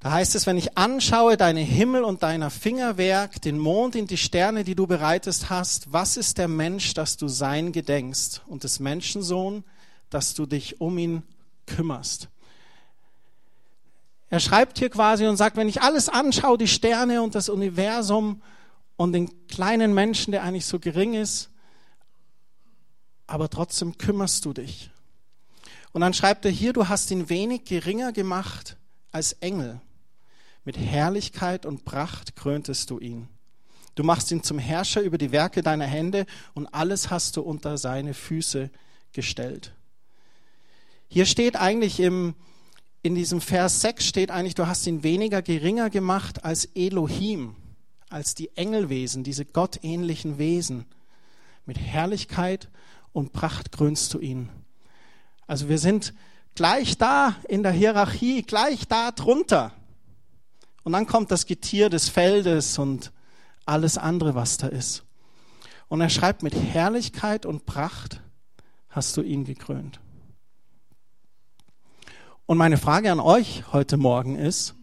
Da 0.00 0.12
heißt 0.12 0.36
es, 0.36 0.46
wenn 0.46 0.56
ich 0.56 0.78
anschaue 0.78 1.36
deine 1.36 1.60
Himmel 1.60 2.04
und 2.04 2.22
deiner 2.22 2.50
Fingerwerk, 2.50 3.42
den 3.42 3.58
Mond 3.58 3.96
und 3.96 4.10
die 4.10 4.16
Sterne, 4.16 4.62
die 4.62 4.76
du 4.76 4.86
bereitest 4.86 5.50
hast, 5.50 5.92
was 5.92 6.16
ist 6.16 6.38
der 6.38 6.46
Mensch, 6.46 6.94
dass 6.94 7.16
du 7.16 7.26
sein 7.26 7.72
gedenkst 7.72 8.42
und 8.46 8.62
des 8.62 8.78
Menschensohn, 8.78 9.64
dass 10.10 10.34
du 10.34 10.46
dich 10.46 10.80
um 10.80 10.96
ihn 10.98 11.24
kümmerst. 11.66 12.28
Er 14.30 14.40
schreibt 14.40 14.78
hier 14.78 14.90
quasi 14.90 15.26
und 15.26 15.36
sagt, 15.36 15.56
wenn 15.56 15.68
ich 15.68 15.82
alles 15.82 16.08
anschaue, 16.08 16.58
die 16.58 16.68
Sterne 16.68 17.22
und 17.22 17.34
das 17.34 17.48
Universum 17.48 18.42
und 18.96 19.12
den 19.12 19.48
kleinen 19.48 19.92
Menschen, 19.92 20.30
der 20.30 20.44
eigentlich 20.44 20.66
so 20.66 20.78
gering 20.78 21.14
ist, 21.14 21.50
aber 23.28 23.48
trotzdem 23.48 23.96
kümmerst 23.96 24.44
du 24.44 24.52
dich. 24.52 24.90
Und 25.92 26.00
dann 26.00 26.14
schreibt 26.14 26.44
er 26.44 26.50
hier, 26.50 26.72
du 26.72 26.88
hast 26.88 27.10
ihn 27.10 27.28
wenig 27.28 27.64
geringer 27.64 28.12
gemacht 28.12 28.76
als 29.12 29.34
Engel. 29.34 29.80
Mit 30.64 30.76
Herrlichkeit 30.76 31.64
und 31.64 31.84
Pracht 31.84 32.34
kröntest 32.34 32.90
du 32.90 32.98
ihn. 32.98 33.28
Du 33.94 34.02
machst 34.02 34.30
ihn 34.30 34.42
zum 34.42 34.58
Herrscher 34.58 35.00
über 35.00 35.18
die 35.18 35.32
Werke 35.32 35.62
deiner 35.62 35.86
Hände 35.86 36.26
und 36.54 36.66
alles 36.68 37.10
hast 37.10 37.36
du 37.36 37.42
unter 37.42 37.78
seine 37.78 38.14
Füße 38.14 38.70
gestellt. 39.12 39.72
Hier 41.08 41.26
steht 41.26 41.56
eigentlich 41.56 42.00
im, 42.00 42.34
in 43.02 43.14
diesem 43.14 43.40
Vers 43.40 43.80
6 43.80 44.06
steht 44.06 44.30
eigentlich, 44.30 44.54
du 44.54 44.66
hast 44.66 44.86
ihn 44.86 45.02
weniger 45.02 45.42
geringer 45.42 45.90
gemacht 45.90 46.44
als 46.44 46.66
Elohim, 46.74 47.56
als 48.08 48.34
die 48.34 48.56
Engelwesen, 48.56 49.24
diese 49.24 49.44
gottähnlichen 49.44 50.38
Wesen. 50.38 50.84
Mit 51.66 51.78
Herrlichkeit 51.78 52.68
und 53.12 53.32
Pracht 53.32 53.72
krönst 53.72 54.14
du 54.14 54.18
ihn. 54.18 54.48
Also 55.46 55.68
wir 55.68 55.78
sind 55.78 56.14
gleich 56.54 56.98
da 56.98 57.36
in 57.48 57.62
der 57.62 57.72
Hierarchie, 57.72 58.42
gleich 58.42 58.86
da 58.86 59.10
drunter. 59.10 59.72
Und 60.84 60.92
dann 60.92 61.06
kommt 61.06 61.30
das 61.30 61.46
Getier 61.46 61.90
des 61.90 62.08
Feldes 62.08 62.78
und 62.78 63.12
alles 63.64 63.98
andere, 63.98 64.34
was 64.34 64.56
da 64.56 64.68
ist. 64.68 65.04
Und 65.88 66.00
er 66.00 66.10
schreibt, 66.10 66.42
mit 66.42 66.54
Herrlichkeit 66.54 67.46
und 67.46 67.66
Pracht 67.66 68.22
hast 68.88 69.16
du 69.16 69.22
ihn 69.22 69.44
gekrönt. 69.44 70.00
Und 72.46 72.58
meine 72.58 72.78
Frage 72.78 73.12
an 73.12 73.20
euch 73.20 73.64
heute 73.72 73.96
Morgen 73.96 74.36
ist, 74.36 74.74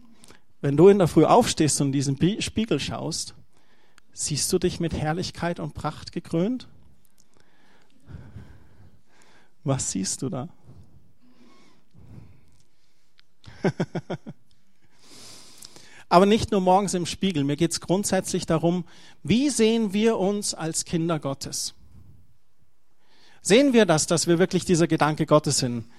wenn 0.60 0.76
du 0.76 0.88
in 0.88 0.98
der 0.98 1.08
Früh 1.08 1.24
aufstehst 1.24 1.80
und 1.80 1.88
in 1.88 1.92
diesen 1.92 2.40
Spiegel 2.40 2.80
schaust, 2.80 3.34
siehst 4.12 4.52
du 4.52 4.58
dich 4.58 4.80
mit 4.80 4.94
Herrlichkeit 4.94 5.60
und 5.60 5.74
Pracht 5.74 6.12
gekrönt? 6.12 6.68
Was 9.66 9.90
siehst 9.90 10.22
du 10.22 10.28
da? 10.28 10.48
Aber 16.08 16.24
nicht 16.24 16.52
nur 16.52 16.60
morgens 16.60 16.94
im 16.94 17.04
Spiegel. 17.04 17.42
Mir 17.42 17.56
geht 17.56 17.72
es 17.72 17.80
grundsätzlich 17.80 18.46
darum, 18.46 18.84
wie 19.24 19.50
sehen 19.50 19.92
wir 19.92 20.18
uns 20.18 20.54
als 20.54 20.84
Kinder 20.84 21.18
Gottes? 21.18 21.74
Sehen 23.42 23.72
wir 23.72 23.86
das, 23.86 24.06
dass 24.06 24.28
wir 24.28 24.38
wirklich 24.38 24.64
dieser 24.64 24.86
Gedanke 24.86 25.26
Gottes 25.26 25.58
sind? 25.58 25.90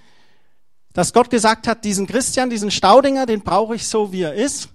Dass 0.94 1.12
Gott 1.12 1.28
gesagt 1.28 1.68
hat, 1.68 1.84
diesen 1.84 2.06
Christian, 2.06 2.48
diesen 2.48 2.70
Staudinger, 2.70 3.26
den 3.26 3.42
brauche 3.42 3.74
ich 3.74 3.86
so, 3.86 4.12
wie 4.12 4.22
er 4.22 4.32
ist. 4.32 4.70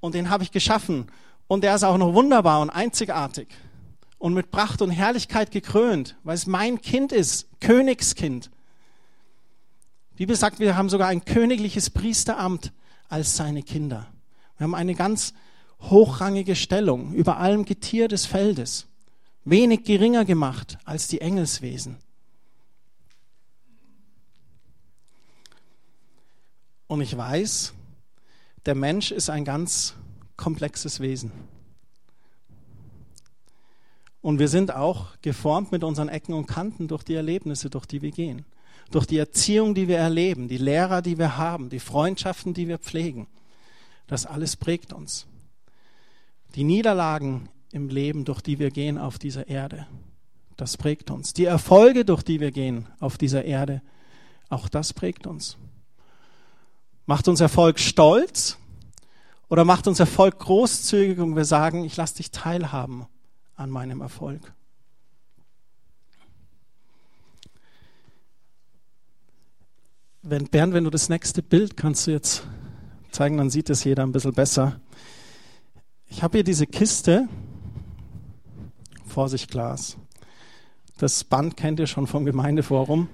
Und 0.00 0.14
den 0.14 0.30
habe 0.30 0.44
ich 0.44 0.50
geschaffen. 0.50 1.12
Und 1.46 1.62
er 1.62 1.74
ist 1.74 1.84
auch 1.84 1.98
noch 1.98 2.14
wunderbar 2.14 2.62
und 2.62 2.70
einzigartig. 2.70 3.48
Und 4.18 4.34
mit 4.34 4.50
Pracht 4.50 4.82
und 4.82 4.90
Herrlichkeit 4.90 5.50
gekrönt, 5.50 6.16
weil 6.24 6.34
es 6.34 6.46
mein 6.46 6.80
Kind 6.80 7.12
ist, 7.12 7.48
Königskind. 7.60 8.50
Die 10.12 10.24
Bibel 10.24 10.36
sagt, 10.36 10.58
wir 10.58 10.76
haben 10.76 10.88
sogar 10.88 11.08
ein 11.08 11.24
königliches 11.24 11.90
Priesteramt 11.90 12.72
als 13.08 13.36
seine 13.36 13.62
Kinder. 13.62 14.06
Wir 14.56 14.64
haben 14.64 14.74
eine 14.74 14.94
ganz 14.94 15.34
hochrangige 15.80 16.56
Stellung 16.56 17.12
über 17.12 17.36
allem 17.36 17.66
Getier 17.66 18.08
des 18.08 18.24
Feldes, 18.24 18.86
wenig 19.44 19.84
geringer 19.84 20.24
gemacht 20.24 20.78
als 20.84 21.08
die 21.08 21.20
Engelswesen. 21.20 21.98
Und 26.86 27.00
ich 27.00 27.16
weiß, 27.16 27.74
der 28.64 28.74
Mensch 28.74 29.10
ist 29.10 29.28
ein 29.28 29.44
ganz 29.44 29.94
komplexes 30.36 31.00
Wesen. 31.00 31.32
Und 34.26 34.40
wir 34.40 34.48
sind 34.48 34.74
auch 34.74 35.06
geformt 35.22 35.70
mit 35.70 35.84
unseren 35.84 36.08
Ecken 36.08 36.34
und 36.34 36.46
Kanten 36.46 36.88
durch 36.88 37.04
die 37.04 37.14
Erlebnisse, 37.14 37.70
durch 37.70 37.86
die 37.86 38.02
wir 38.02 38.10
gehen 38.10 38.44
durch 38.90 39.06
die 39.06 39.18
Erziehung, 39.18 39.74
die 39.74 39.88
wir 39.88 39.98
erleben, 39.98 40.48
die 40.48 40.58
Lehrer, 40.58 41.02
die 41.02 41.18
wir 41.18 41.36
haben, 41.36 41.70
die 41.70 41.80
Freundschaften, 41.80 42.54
die 42.54 42.68
wir 42.68 42.78
pflegen. 42.78 43.26
Das 44.06 44.26
alles 44.26 44.56
prägt 44.56 44.92
uns. 44.92 45.26
Die 46.54 46.64
Niederlagen 46.64 47.48
im 47.72 47.88
Leben, 47.88 48.24
durch 48.24 48.40
die 48.40 48.58
wir 48.58 48.70
gehen 48.70 48.98
auf 48.98 49.18
dieser 49.18 49.48
Erde, 49.48 49.86
das 50.56 50.76
prägt 50.76 51.10
uns. 51.10 51.34
Die 51.34 51.44
Erfolge, 51.44 52.04
durch 52.04 52.22
die 52.22 52.40
wir 52.40 52.50
gehen 52.50 52.86
auf 53.00 53.18
dieser 53.18 53.44
Erde, 53.44 53.82
auch 54.48 54.68
das 54.68 54.92
prägt 54.92 55.26
uns. 55.26 55.56
Macht 57.04 57.28
uns 57.28 57.40
Erfolg 57.40 57.78
stolz 57.78 58.56
oder 59.48 59.64
macht 59.64 59.86
uns 59.86 60.00
Erfolg 60.00 60.38
großzügig 60.38 61.18
und 61.18 61.36
wir 61.36 61.44
sagen, 61.44 61.84
ich 61.84 61.96
lasse 61.96 62.16
dich 62.16 62.30
teilhaben 62.30 63.06
an 63.56 63.70
meinem 63.70 64.00
Erfolg? 64.00 64.52
Wenn, 70.22 70.46
Bernd, 70.48 70.74
wenn 70.74 70.84
du 70.84 70.90
das 70.90 71.08
nächste 71.08 71.42
Bild 71.42 71.76
kannst 71.76 72.06
du 72.06 72.10
jetzt 72.10 72.46
zeigen, 73.10 73.36
dann 73.36 73.50
sieht 73.50 73.70
es 73.70 73.84
jeder 73.84 74.02
ein 74.02 74.12
bisschen 74.12 74.32
besser. 74.32 74.80
Ich 76.08 76.22
habe 76.22 76.38
hier 76.38 76.44
diese 76.44 76.66
Kiste, 76.66 77.28
Vorsicht 79.06 79.50
Glas. 79.50 79.96
Das 80.98 81.24
Band 81.24 81.56
kennt 81.56 81.78
ihr 81.78 81.86
schon 81.86 82.06
vom 82.06 82.24
Gemeindeforum. 82.24 83.08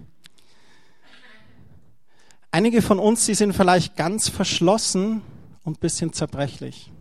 Einige 2.53 2.83
von 2.83 2.99
uns, 2.99 3.27
die 3.27 3.35
sind 3.35 3.55
vielleicht 3.55 3.97
ganz 3.97 4.29
verschlossen 4.29 5.23
und 5.65 5.79
ein 5.79 5.81
bisschen 5.81 6.13
zerbrechlich. 6.13 6.92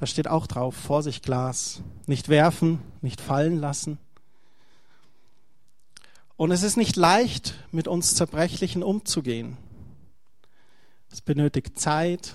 Da 0.00 0.06
steht 0.06 0.28
auch 0.28 0.46
drauf, 0.46 0.74
Vorsicht 0.74 1.22
Glas. 1.22 1.82
Nicht 2.06 2.30
werfen, 2.30 2.80
nicht 3.02 3.20
fallen 3.20 3.58
lassen. 3.58 3.98
Und 6.38 6.52
es 6.52 6.62
ist 6.62 6.78
nicht 6.78 6.96
leicht, 6.96 7.54
mit 7.70 7.86
uns 7.86 8.14
Zerbrechlichen 8.14 8.82
umzugehen. 8.82 9.58
Es 11.10 11.20
benötigt 11.20 11.78
Zeit, 11.78 12.34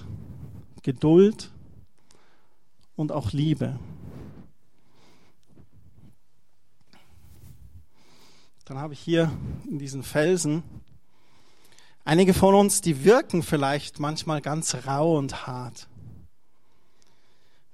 Geduld 0.84 1.51
und 2.95 3.12
auch 3.12 3.31
Liebe. 3.31 3.79
Dann 8.65 8.77
habe 8.77 8.93
ich 8.93 9.00
hier 9.00 9.31
in 9.67 9.79
diesen 9.79 10.03
Felsen 10.03 10.62
einige 12.03 12.36
von 12.36 12.53
uns, 12.53 12.81
die 12.81 13.03
wirken 13.03 13.41
vielleicht 13.41 14.00
manchmal 14.00 14.41
ganz 14.41 14.75
rau 14.86 15.17
und 15.17 15.48
hart. 15.48 15.88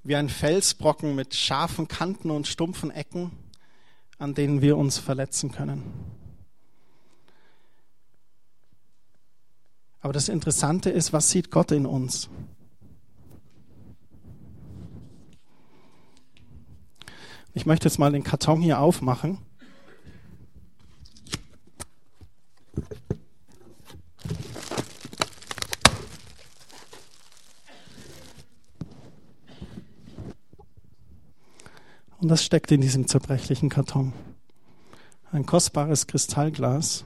Wie 0.03 0.15
ein 0.15 0.29
Felsbrocken 0.29 1.15
mit 1.15 1.35
scharfen 1.35 1.87
Kanten 1.87 2.31
und 2.31 2.47
stumpfen 2.47 2.89
Ecken, 2.91 3.31
an 4.17 4.33
denen 4.33 4.61
wir 4.61 4.77
uns 4.77 4.97
verletzen 4.97 5.51
können. 5.51 5.83
Aber 10.01 10.13
das 10.13 10.29
Interessante 10.29 10.89
ist, 10.89 11.13
was 11.13 11.29
sieht 11.29 11.51
Gott 11.51 11.71
in 11.71 11.85
uns? 11.85 12.29
Ich 17.53 17.65
möchte 17.65 17.87
jetzt 17.87 17.99
mal 17.99 18.11
den 18.11 18.23
Karton 18.23 18.61
hier 18.61 18.79
aufmachen. 18.79 19.39
Und 32.21 32.29
das 32.29 32.45
steckt 32.45 32.71
in 32.71 32.81
diesem 32.81 33.07
zerbrechlichen 33.07 33.69
Karton. 33.69 34.13
Ein 35.31 35.45
kostbares 35.45 36.07
Kristallglas 36.07 37.05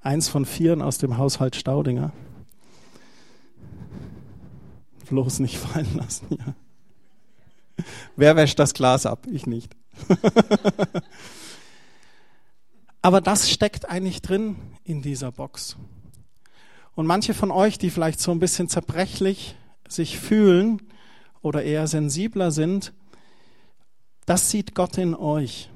Eins 0.00 0.28
von 0.28 0.46
vieren 0.46 0.80
aus 0.80 0.98
dem 0.98 1.18
Haushalt 1.18 1.56
Staudinger. 1.56 2.12
Bloß 5.08 5.40
nicht 5.40 5.58
fallen 5.58 5.96
lassen. 5.96 6.28
Ja. 6.30 6.54
Wer 8.16 8.36
wäscht 8.36 8.58
das 8.58 8.74
Glas 8.74 9.06
ab? 9.06 9.26
Ich 9.30 9.46
nicht. 9.46 9.76
Aber 13.02 13.20
das 13.20 13.50
steckt 13.50 13.88
eigentlich 13.88 14.22
drin 14.22 14.56
in 14.84 15.02
dieser 15.02 15.32
Box. 15.32 15.76
Und 16.94 17.06
manche 17.06 17.34
von 17.34 17.50
euch, 17.50 17.78
die 17.78 17.90
vielleicht 17.90 18.20
so 18.20 18.30
ein 18.30 18.40
bisschen 18.40 18.68
zerbrechlich 18.68 19.56
sich 19.88 20.18
fühlen 20.18 20.82
oder 21.42 21.62
eher 21.62 21.86
sensibler 21.86 22.50
sind, 22.50 22.92
das 24.28 24.50
sieht 24.50 24.74
Gott 24.74 24.98
in 24.98 25.14
euch. 25.14 25.70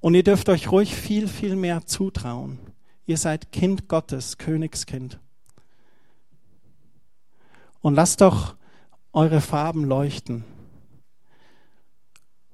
Und 0.00 0.14
ihr 0.14 0.22
dürft 0.22 0.48
euch 0.48 0.72
ruhig 0.72 0.94
viel, 0.94 1.28
viel 1.28 1.54
mehr 1.54 1.84
zutrauen. 1.84 2.58
Ihr 3.04 3.18
seid 3.18 3.52
Kind 3.52 3.88
Gottes, 3.88 4.38
Königskind. 4.38 5.20
Und 7.82 7.94
lasst 7.94 8.22
doch 8.22 8.54
eure 9.12 9.42
Farben 9.42 9.84
leuchten. 9.84 10.44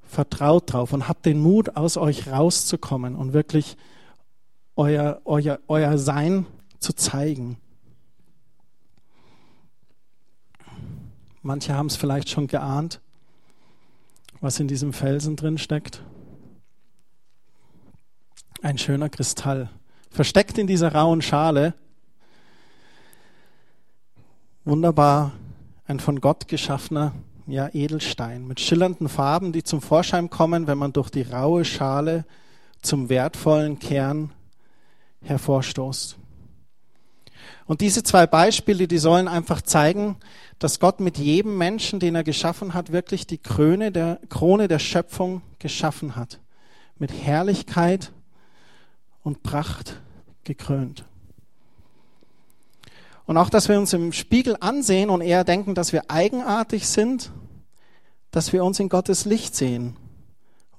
Vertraut 0.02 0.73
drauf 0.73 0.92
und 0.92 1.06
habt 1.06 1.26
den 1.26 1.38
Mut, 1.38 1.76
aus 1.76 1.96
euch 1.96 2.26
rauszukommen 2.26 3.14
und 3.14 3.32
wirklich 3.32 3.76
euer, 4.75 5.20
euer, 5.25 5.61
euer 5.68 5.96
Sein 5.96 6.44
zu 6.80 6.92
zeigen. 6.92 7.58
Manche 11.42 11.73
haben 11.75 11.87
es 11.87 11.94
vielleicht 11.94 12.30
schon 12.30 12.49
geahnt, 12.49 13.00
was 14.47 14.61
in 14.61 14.69
diesem 14.69 14.93
Felsen 14.93 15.35
drin 15.35 15.59
steckt. 15.59 16.05
Ein 18.62 18.79
schöner 18.79 19.09
Kristall. 19.09 19.71
Versteckt 20.09 20.57
in 20.57 20.69
dieser 20.69 20.95
rauen 20.95 21.21
Schale. 21.21 21.75
Wunderbar 24.65 25.33
ein 25.88 25.99
von 25.99 26.21
Gott 26.21 26.47
geschaffener 26.47 27.12
ja, 27.49 27.69
Edelstein 27.73 28.47
mit 28.47 28.61
schillernden 28.61 29.09
Farben, 29.09 29.50
die 29.50 29.65
zum 29.65 29.83
Vorschein 29.83 30.31
kommen, 30.31 30.69
wenn 30.69 30.79
man 30.79 30.93
durch 30.93 31.11
die 31.11 31.23
raue 31.23 31.65
Schale 31.65 32.25
zum 32.83 33.09
wertvollen 33.09 33.81
Kern 33.81 34.33
hervorstoßt. 35.23 36.19
Und 37.67 37.81
diese 37.81 38.03
zwei 38.03 38.26
Beispiele, 38.26 38.88
die 38.88 38.99
sollen 38.99 39.29
einfach 39.29 39.62
zeigen, 39.62 40.17
dass 40.59 40.81
Gott 40.81 41.00
mit 41.00 41.19
jedem 41.19 41.59
Menschen, 41.59 42.00
den 42.00 42.15
er 42.15 42.25
geschaffen 42.25 42.75
hat, 42.75 42.93
wirklich 42.93 43.26
die 43.26 43.38
Krone 43.38 43.93
der, 43.93 44.21
Krone 44.29 44.69
der 44.69 44.79
Schöpfung 44.79 45.43
geschaffen 45.59 46.17
hat. 46.17 46.41
Mit 46.99 47.12
Herrlichkeit 47.12 48.12
und 49.23 49.43
Pracht 49.43 50.00
gekrönt. 50.45 51.05
Und 53.26 53.37
auch, 53.37 53.50
dass 53.50 53.69
wir 53.69 53.79
uns 53.79 53.93
im 53.93 54.12
Spiegel 54.12 54.57
ansehen 54.61 55.11
und 55.11 55.21
eher 55.21 55.45
denken, 55.45 55.75
dass 55.75 55.93
wir 55.93 56.05
eigenartig 56.09 56.87
sind, 56.87 57.33
dass 58.31 58.53
wir 58.53 58.65
uns 58.65 58.79
in 58.79 58.88
Gottes 58.88 59.25
Licht 59.25 59.57
sehen, 59.57 59.97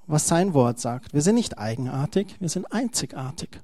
was 0.06 0.26
sein 0.26 0.54
Wort 0.54 0.80
sagt. 0.80 1.12
Wir 1.12 1.20
sind 1.20 1.34
nicht 1.34 1.58
eigenartig, 1.58 2.36
wir 2.40 2.48
sind 2.48 2.72
einzigartig. 2.72 3.60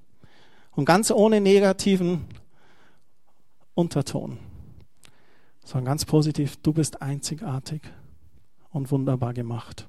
Und 0.72 0.84
ganz 0.84 1.10
ohne 1.10 1.40
negativen 1.40 2.26
Unterton, 3.74 4.38
sondern 5.64 5.86
ganz 5.86 6.04
positiv, 6.04 6.56
du 6.58 6.72
bist 6.72 7.02
einzigartig 7.02 7.82
und 8.70 8.90
wunderbar 8.90 9.34
gemacht. 9.34 9.86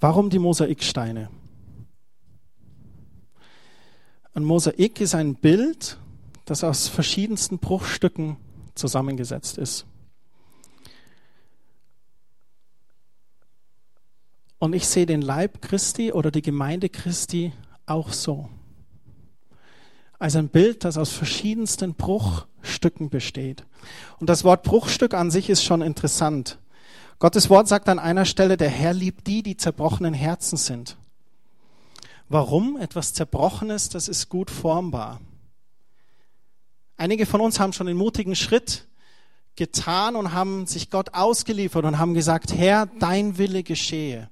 Warum 0.00 0.30
die 0.30 0.38
Mosaiksteine? 0.38 1.28
Ein 4.34 4.44
Mosaik 4.44 5.00
ist 5.00 5.16
ein 5.16 5.34
Bild, 5.34 5.98
das 6.44 6.62
aus 6.62 6.86
verschiedensten 6.86 7.58
Bruchstücken 7.58 8.36
zusammengesetzt 8.76 9.58
ist. 9.58 9.84
Und 14.60 14.72
ich 14.74 14.86
sehe 14.86 15.06
den 15.06 15.22
Leib 15.22 15.60
Christi 15.62 16.12
oder 16.12 16.30
die 16.30 16.42
Gemeinde 16.42 16.88
Christi 16.88 17.52
auch 17.86 18.12
so. 18.12 18.48
Als 20.18 20.34
ein 20.34 20.48
Bild, 20.48 20.84
das 20.84 20.98
aus 20.98 21.10
verschiedensten 21.10 21.94
Bruchstücken 21.94 23.08
besteht. 23.08 23.64
Und 24.18 24.28
das 24.28 24.42
Wort 24.42 24.64
Bruchstück 24.64 25.14
an 25.14 25.30
sich 25.30 25.48
ist 25.48 25.62
schon 25.62 25.80
interessant. 25.80 26.58
Gottes 27.20 27.50
Wort 27.50 27.68
sagt 27.68 27.88
an 27.88 27.98
einer 27.98 28.24
Stelle, 28.24 28.56
der 28.56 28.68
Herr 28.68 28.92
liebt 28.92 29.26
die, 29.26 29.42
die 29.42 29.56
zerbrochenen 29.56 30.14
Herzen 30.14 30.56
sind. 30.56 30.96
Warum? 32.28 32.76
Etwas 32.76 33.14
Zerbrochenes, 33.14 33.88
das 33.88 34.08
ist 34.08 34.28
gut 34.28 34.50
formbar. 34.50 35.20
Einige 36.96 37.26
von 37.26 37.40
uns 37.40 37.60
haben 37.60 37.72
schon 37.72 37.86
den 37.86 37.96
mutigen 37.96 38.34
Schritt 38.34 38.86
getan 39.56 40.14
und 40.14 40.32
haben 40.32 40.66
sich 40.66 40.90
Gott 40.90 41.14
ausgeliefert 41.14 41.84
und 41.84 41.98
haben 41.98 42.14
gesagt, 42.14 42.52
Herr, 42.52 42.86
dein 42.86 43.38
Wille 43.38 43.62
geschehe. 43.62 44.30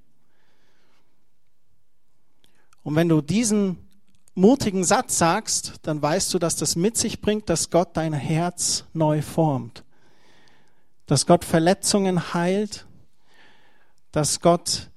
Und 2.83 2.95
wenn 2.95 3.09
du 3.09 3.21
diesen 3.21 3.86
mutigen 4.37 4.85
Satz 4.85 5.19
sagst, 5.19 5.75
dann 5.83 6.01
weißt 6.01 6.33
du, 6.33 6.39
dass 6.39 6.55
das 6.55 6.77
mit 6.77 6.97
sich 6.97 7.21
bringt, 7.21 7.49
dass 7.49 7.71
Gott 7.71 7.91
dein 7.95 8.13
Herz 8.13 8.85
neu 8.93 9.23
formt. 9.23 9.83
Dass 11.07 11.27
Gott 11.27 11.45
Verletzungen 11.45 12.35
heilt, 12.35 12.87
dass 14.13 14.41
Gott 14.41 14.91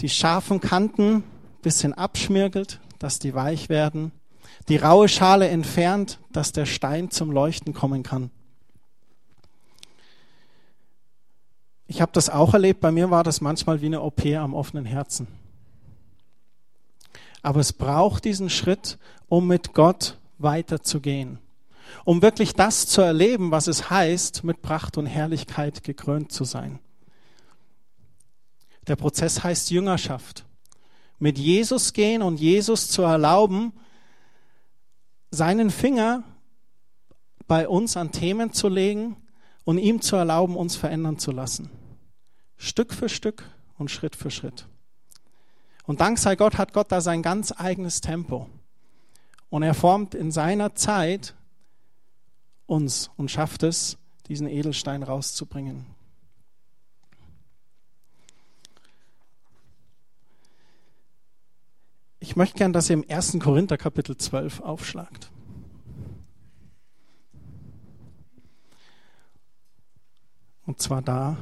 die 0.00 0.08
scharfen 0.08 0.60
Kanten 0.60 1.22
bisschen 1.62 1.94
abschmirgelt, 1.94 2.80
dass 2.98 3.18
die 3.18 3.34
weich 3.34 3.68
werden, 3.68 4.12
die 4.68 4.76
raue 4.76 5.08
Schale 5.08 5.48
entfernt, 5.48 6.18
dass 6.32 6.52
der 6.52 6.66
Stein 6.66 7.10
zum 7.10 7.30
Leuchten 7.30 7.74
kommen 7.74 8.02
kann. 8.02 8.30
Ich 11.86 12.00
habe 12.00 12.12
das 12.12 12.30
auch 12.30 12.52
erlebt, 12.52 12.80
bei 12.80 12.90
mir 12.90 13.10
war 13.10 13.22
das 13.22 13.40
manchmal 13.40 13.80
wie 13.80 13.86
eine 13.86 14.02
OP 14.02 14.24
am 14.26 14.54
offenen 14.54 14.84
Herzen. 14.84 15.28
Aber 17.46 17.60
es 17.60 17.72
braucht 17.72 18.24
diesen 18.24 18.50
Schritt, 18.50 18.98
um 19.28 19.46
mit 19.46 19.72
Gott 19.72 20.18
weiterzugehen, 20.38 21.38
um 22.04 22.20
wirklich 22.20 22.54
das 22.54 22.88
zu 22.88 23.02
erleben, 23.02 23.52
was 23.52 23.68
es 23.68 23.88
heißt, 23.88 24.42
mit 24.42 24.62
Pracht 24.62 24.98
und 24.98 25.06
Herrlichkeit 25.06 25.84
gekrönt 25.84 26.32
zu 26.32 26.42
sein. 26.42 26.80
Der 28.88 28.96
Prozess 28.96 29.44
heißt 29.44 29.70
Jüngerschaft 29.70 30.44
mit 31.20 31.38
Jesus 31.38 31.92
gehen 31.92 32.20
und 32.20 32.40
Jesus 32.40 32.88
zu 32.88 33.02
erlauben, 33.02 33.72
seinen 35.30 35.70
Finger 35.70 36.24
bei 37.46 37.68
uns 37.68 37.96
an 37.96 38.10
Themen 38.10 38.54
zu 38.54 38.68
legen 38.68 39.18
und 39.62 39.78
ihm 39.78 40.02
zu 40.02 40.16
erlauben, 40.16 40.56
uns 40.56 40.74
verändern 40.74 41.20
zu 41.20 41.30
lassen. 41.30 41.70
Stück 42.56 42.92
für 42.92 43.08
Stück 43.08 43.48
und 43.78 43.92
Schritt 43.92 44.16
für 44.16 44.32
Schritt. 44.32 44.66
Und 45.86 46.00
dank 46.00 46.18
sei 46.18 46.34
Gott 46.36 46.58
hat 46.58 46.72
Gott 46.72 46.90
da 46.90 47.00
sein 47.00 47.22
ganz 47.22 47.52
eigenes 47.56 48.00
Tempo. 48.00 48.50
Und 49.48 49.62
er 49.62 49.74
formt 49.74 50.14
in 50.14 50.32
seiner 50.32 50.74
Zeit 50.74 51.34
uns 52.66 53.10
und 53.16 53.30
schafft 53.30 53.62
es, 53.62 53.96
diesen 54.26 54.48
Edelstein 54.48 55.04
rauszubringen. 55.04 55.86
Ich 62.18 62.34
möchte 62.34 62.58
gern, 62.58 62.72
dass 62.72 62.90
ihr 62.90 62.94
im 62.94 63.04
1. 63.08 63.38
Korinther 63.38 63.78
Kapitel 63.78 64.16
12 64.16 64.60
aufschlagt. 64.60 65.30
Und 70.66 70.82
zwar 70.82 71.02
da 71.02 71.36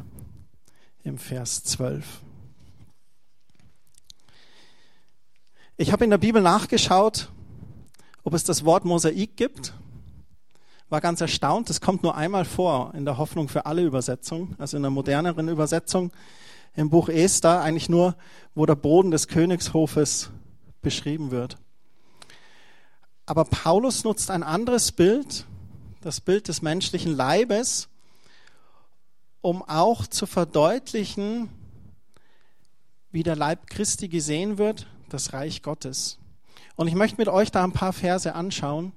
im 1.03 1.17
Vers 1.17 1.65
12. 1.65 2.21
Ich 5.77 5.91
habe 5.91 6.05
in 6.05 6.11
der 6.11 6.19
Bibel 6.19 6.41
nachgeschaut, 6.41 7.33
ob 8.23 8.33
es 8.35 8.45
das 8.45 8.65
Wort 8.65 8.85
Mosaik 8.85 9.37
gibt. 9.37 9.75
War 10.89 11.01
ganz 11.01 11.21
erstaunt, 11.21 11.69
es 11.69 11.81
kommt 11.81 12.05
nur 12.05 12.15
einmal 12.15 12.45
vor 12.45 12.95
in 12.95 13.05
der 13.05 13.19
Hoffnung 13.19 13.49
für 13.49 13.67
alle 13.67 13.83
Übersetzungen, 13.83 14.55
also 14.59 14.77
in 14.77 14.85
der 14.85 14.93
moderneren 14.93 15.49
Übersetzung 15.49 16.13
im 16.77 16.91
Buch 16.91 17.09
Esther, 17.09 17.61
eigentlich 17.61 17.89
nur, 17.89 18.15
wo 18.55 18.67
der 18.67 18.77
Boden 18.77 19.11
des 19.11 19.27
Königshofes 19.27 20.31
beschrieben 20.81 21.33
wird. 21.33 21.57
Aber 23.27 23.45
Paulus 23.45 24.05
nutzt 24.05 24.31
ein 24.31 24.45
anderes 24.45 24.93
Bild, 24.93 25.45
das 26.03 26.21
Bild 26.21 26.47
des 26.47 26.63
menschlichen 26.63 27.17
Leibes, 27.17 27.89
um 29.41 29.61
auch 29.63 30.07
zu 30.07 30.27
verdeutlichen, 30.27 31.49
wie 33.11 33.25
der 33.25 33.35
Leib 33.35 33.67
Christi 33.67 34.07
gesehen 34.07 34.57
wird, 34.57 34.87
das 35.15 35.33
Reich 35.33 35.63
Gottes. 35.63 36.19
Und 36.77 36.89
ich 36.89 36.95
möchte 36.95 37.19
mit 37.19 37.29
euch 37.29 37.51
da 37.51 37.65
ein 37.65 37.73
paar 37.73 37.93
Verse 37.93 38.35
anschauen. 38.35 38.93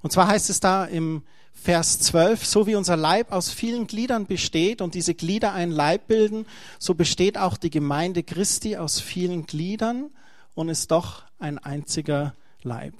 Und 0.00 0.10
zwar 0.10 0.26
heißt 0.26 0.50
es 0.50 0.60
da 0.60 0.84
im 0.84 1.22
Vers 1.52 2.00
12, 2.00 2.44
so 2.44 2.66
wie 2.66 2.74
unser 2.74 2.96
Leib 2.96 3.30
aus 3.30 3.50
vielen 3.50 3.86
Gliedern 3.86 4.26
besteht 4.26 4.80
und 4.80 4.94
diese 4.94 5.14
Glieder 5.14 5.52
einen 5.52 5.70
Leib 5.70 6.08
bilden, 6.08 6.46
so 6.78 6.94
besteht 6.94 7.38
auch 7.38 7.56
die 7.56 7.70
Gemeinde 7.70 8.22
Christi 8.22 8.76
aus 8.76 8.98
vielen 8.98 9.46
Gliedern 9.46 10.10
und 10.54 10.68
ist 10.68 10.90
doch 10.90 11.22
ein 11.38 11.58
einziger 11.58 12.34
Leib. 12.62 12.94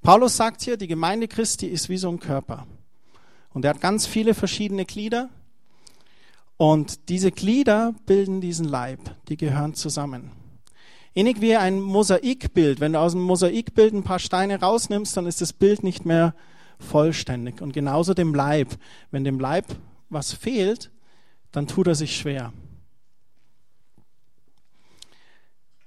Paulus 0.00 0.36
sagt 0.36 0.62
hier, 0.62 0.76
die 0.76 0.86
Gemeinde 0.86 1.28
Christi 1.28 1.66
ist 1.66 1.88
wie 1.88 1.98
so 1.98 2.08
ein 2.08 2.20
Körper. 2.20 2.66
Und 3.52 3.64
er 3.64 3.70
hat 3.70 3.80
ganz 3.80 4.06
viele 4.06 4.34
verschiedene 4.34 4.84
Glieder. 4.84 5.28
Und 6.56 7.08
diese 7.08 7.32
Glieder 7.32 7.94
bilden 8.06 8.40
diesen 8.40 8.66
Leib, 8.66 9.00
die 9.28 9.36
gehören 9.36 9.74
zusammen. 9.74 10.37
Ähnlich 11.18 11.40
wie 11.40 11.56
ein 11.56 11.80
Mosaikbild. 11.80 12.78
Wenn 12.78 12.92
du 12.92 13.00
aus 13.00 13.12
einem 13.12 13.24
Mosaikbild 13.24 13.92
ein 13.92 14.04
paar 14.04 14.20
Steine 14.20 14.60
rausnimmst, 14.60 15.16
dann 15.16 15.26
ist 15.26 15.40
das 15.40 15.52
Bild 15.52 15.82
nicht 15.82 16.06
mehr 16.06 16.32
vollständig. 16.78 17.60
Und 17.60 17.72
genauso 17.72 18.14
dem 18.14 18.36
Leib. 18.36 18.68
Wenn 19.10 19.24
dem 19.24 19.40
Leib 19.40 19.64
was 20.10 20.32
fehlt, 20.32 20.92
dann 21.50 21.66
tut 21.66 21.88
er 21.88 21.96
sich 21.96 22.16
schwer. 22.16 22.52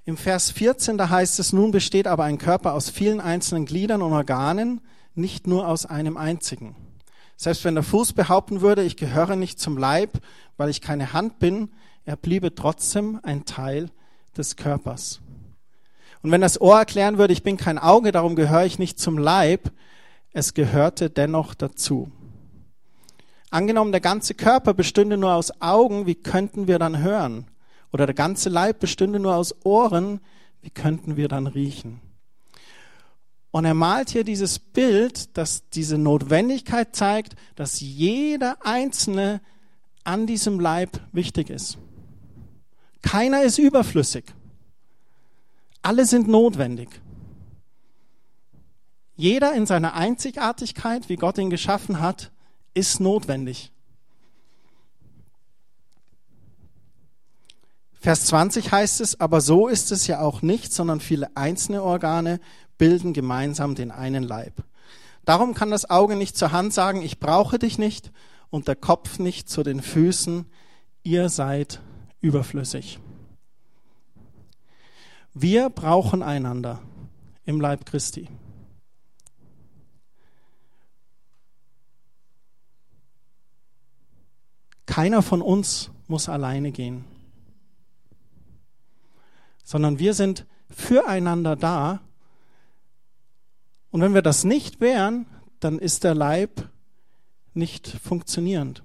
Im 0.03 0.17
Vers 0.17 0.51
14, 0.51 0.97
da 0.97 1.07
heißt 1.07 1.39
es, 1.39 1.53
nun 1.53 1.71
besteht 1.71 2.07
aber 2.07 2.25
ein 2.25 2.37
Körper 2.37 2.73
aus 2.73 2.89
vielen 2.89 3.21
einzelnen 3.21 3.65
Gliedern 3.65 4.01
und 4.01 4.11
Organen, 4.11 4.81
nicht 5.15 5.47
nur 5.47 5.65
aus 5.65 5.85
einem 5.85 6.17
einzigen. 6.17 6.75
Selbst 7.37 7.63
wenn 7.63 7.75
der 7.75 7.85
Fuß 7.85 8.11
behaupten 8.11 8.59
würde, 8.59 8.83
ich 8.83 8.97
gehöre 8.97 9.37
nicht 9.37 9.61
zum 9.61 9.77
Leib, 9.77 10.19
weil 10.57 10.69
ich 10.69 10.81
keine 10.81 11.13
Hand 11.13 11.39
bin, 11.39 11.69
er 12.03 12.17
bliebe 12.17 12.53
trotzdem 12.53 13.17
ein 13.23 13.45
Teil 13.45 13.91
des 14.37 14.55
Körpers. 14.55 15.21
Und 16.21 16.31
wenn 16.31 16.41
das 16.41 16.61
Ohr 16.61 16.77
erklären 16.77 17.17
würde, 17.17 17.33
ich 17.33 17.43
bin 17.43 17.57
kein 17.57 17.79
Auge, 17.79 18.11
darum 18.11 18.35
gehöre 18.35 18.65
ich 18.65 18.79
nicht 18.79 18.99
zum 18.99 19.17
Leib, 19.17 19.71
es 20.33 20.53
gehörte 20.53 21.09
dennoch 21.09 21.53
dazu. 21.53 22.11
Angenommen, 23.49 23.91
der 23.91 24.01
ganze 24.01 24.33
Körper 24.33 24.73
bestünde 24.73 25.17
nur 25.17 25.33
aus 25.33 25.61
Augen, 25.61 26.05
wie 26.05 26.15
könnten 26.15 26.67
wir 26.67 26.79
dann 26.79 26.99
hören? 26.99 27.47
Oder 27.91 28.05
der 28.05 28.15
ganze 28.15 28.49
Leib 28.49 28.79
bestünde 28.79 29.19
nur 29.19 29.35
aus 29.35 29.53
Ohren, 29.65 30.21
wie 30.61 30.69
könnten 30.69 31.17
wir 31.17 31.27
dann 31.27 31.47
riechen? 31.47 31.99
Und 33.51 33.65
er 33.65 33.73
malt 33.73 34.11
hier 34.11 34.23
dieses 34.23 34.59
Bild, 34.59 35.37
das 35.37 35.67
diese 35.69 35.97
Notwendigkeit 35.97 36.95
zeigt, 36.95 37.35
dass 37.55 37.81
jeder 37.81 38.65
Einzelne 38.65 39.41
an 40.05 40.25
diesem 40.25 40.59
Leib 40.59 41.01
wichtig 41.11 41.49
ist. 41.49 41.77
Keiner 43.01 43.43
ist 43.43 43.57
überflüssig. 43.57 44.25
Alle 45.81 46.05
sind 46.05 46.27
notwendig. 46.27 46.89
Jeder 49.15 49.53
in 49.53 49.65
seiner 49.65 49.93
Einzigartigkeit, 49.93 51.09
wie 51.09 51.15
Gott 51.15 51.37
ihn 51.37 51.49
geschaffen 51.49 51.99
hat, 51.99 52.31
ist 52.73 52.99
notwendig. 52.99 53.71
Vers 57.93 58.25
20 58.25 58.71
heißt 58.71 59.01
es, 59.01 59.19
aber 59.19 59.41
so 59.41 59.67
ist 59.67 59.91
es 59.91 60.07
ja 60.07 60.21
auch 60.21 60.41
nicht, 60.41 60.73
sondern 60.73 60.99
viele 60.99 61.35
einzelne 61.35 61.83
Organe 61.83 62.39
bilden 62.79 63.13
gemeinsam 63.13 63.75
den 63.75 63.91
einen 63.91 64.23
Leib. 64.23 64.63
Darum 65.23 65.53
kann 65.53 65.69
das 65.69 65.87
Auge 65.87 66.15
nicht 66.15 66.35
zur 66.35 66.51
Hand 66.51 66.73
sagen, 66.73 67.03
ich 67.03 67.19
brauche 67.19 67.59
dich 67.59 67.77
nicht, 67.77 68.11
und 68.49 68.67
der 68.67 68.75
Kopf 68.75 69.17
nicht 69.17 69.49
zu 69.49 69.63
den 69.63 69.81
Füßen, 69.81 70.45
ihr 71.03 71.29
seid 71.29 71.79
überflüssig. 72.21 72.99
Wir 75.33 75.69
brauchen 75.69 76.23
einander 76.23 76.81
im 77.45 77.59
Leib 77.59 77.85
Christi. 77.85 78.29
Keiner 84.85 85.21
von 85.21 85.41
uns 85.41 85.89
muss 86.07 86.27
alleine 86.27 86.71
gehen, 86.73 87.05
sondern 89.63 89.99
wir 89.99 90.13
sind 90.13 90.45
füreinander 90.69 91.55
da. 91.55 92.01
Und 93.89 94.01
wenn 94.01 94.13
wir 94.13 94.21
das 94.21 94.43
nicht 94.43 94.81
wären, 94.81 95.27
dann 95.61 95.79
ist 95.79 96.03
der 96.03 96.13
Leib 96.13 96.69
nicht 97.53 97.87
funktionierend. 97.87 98.83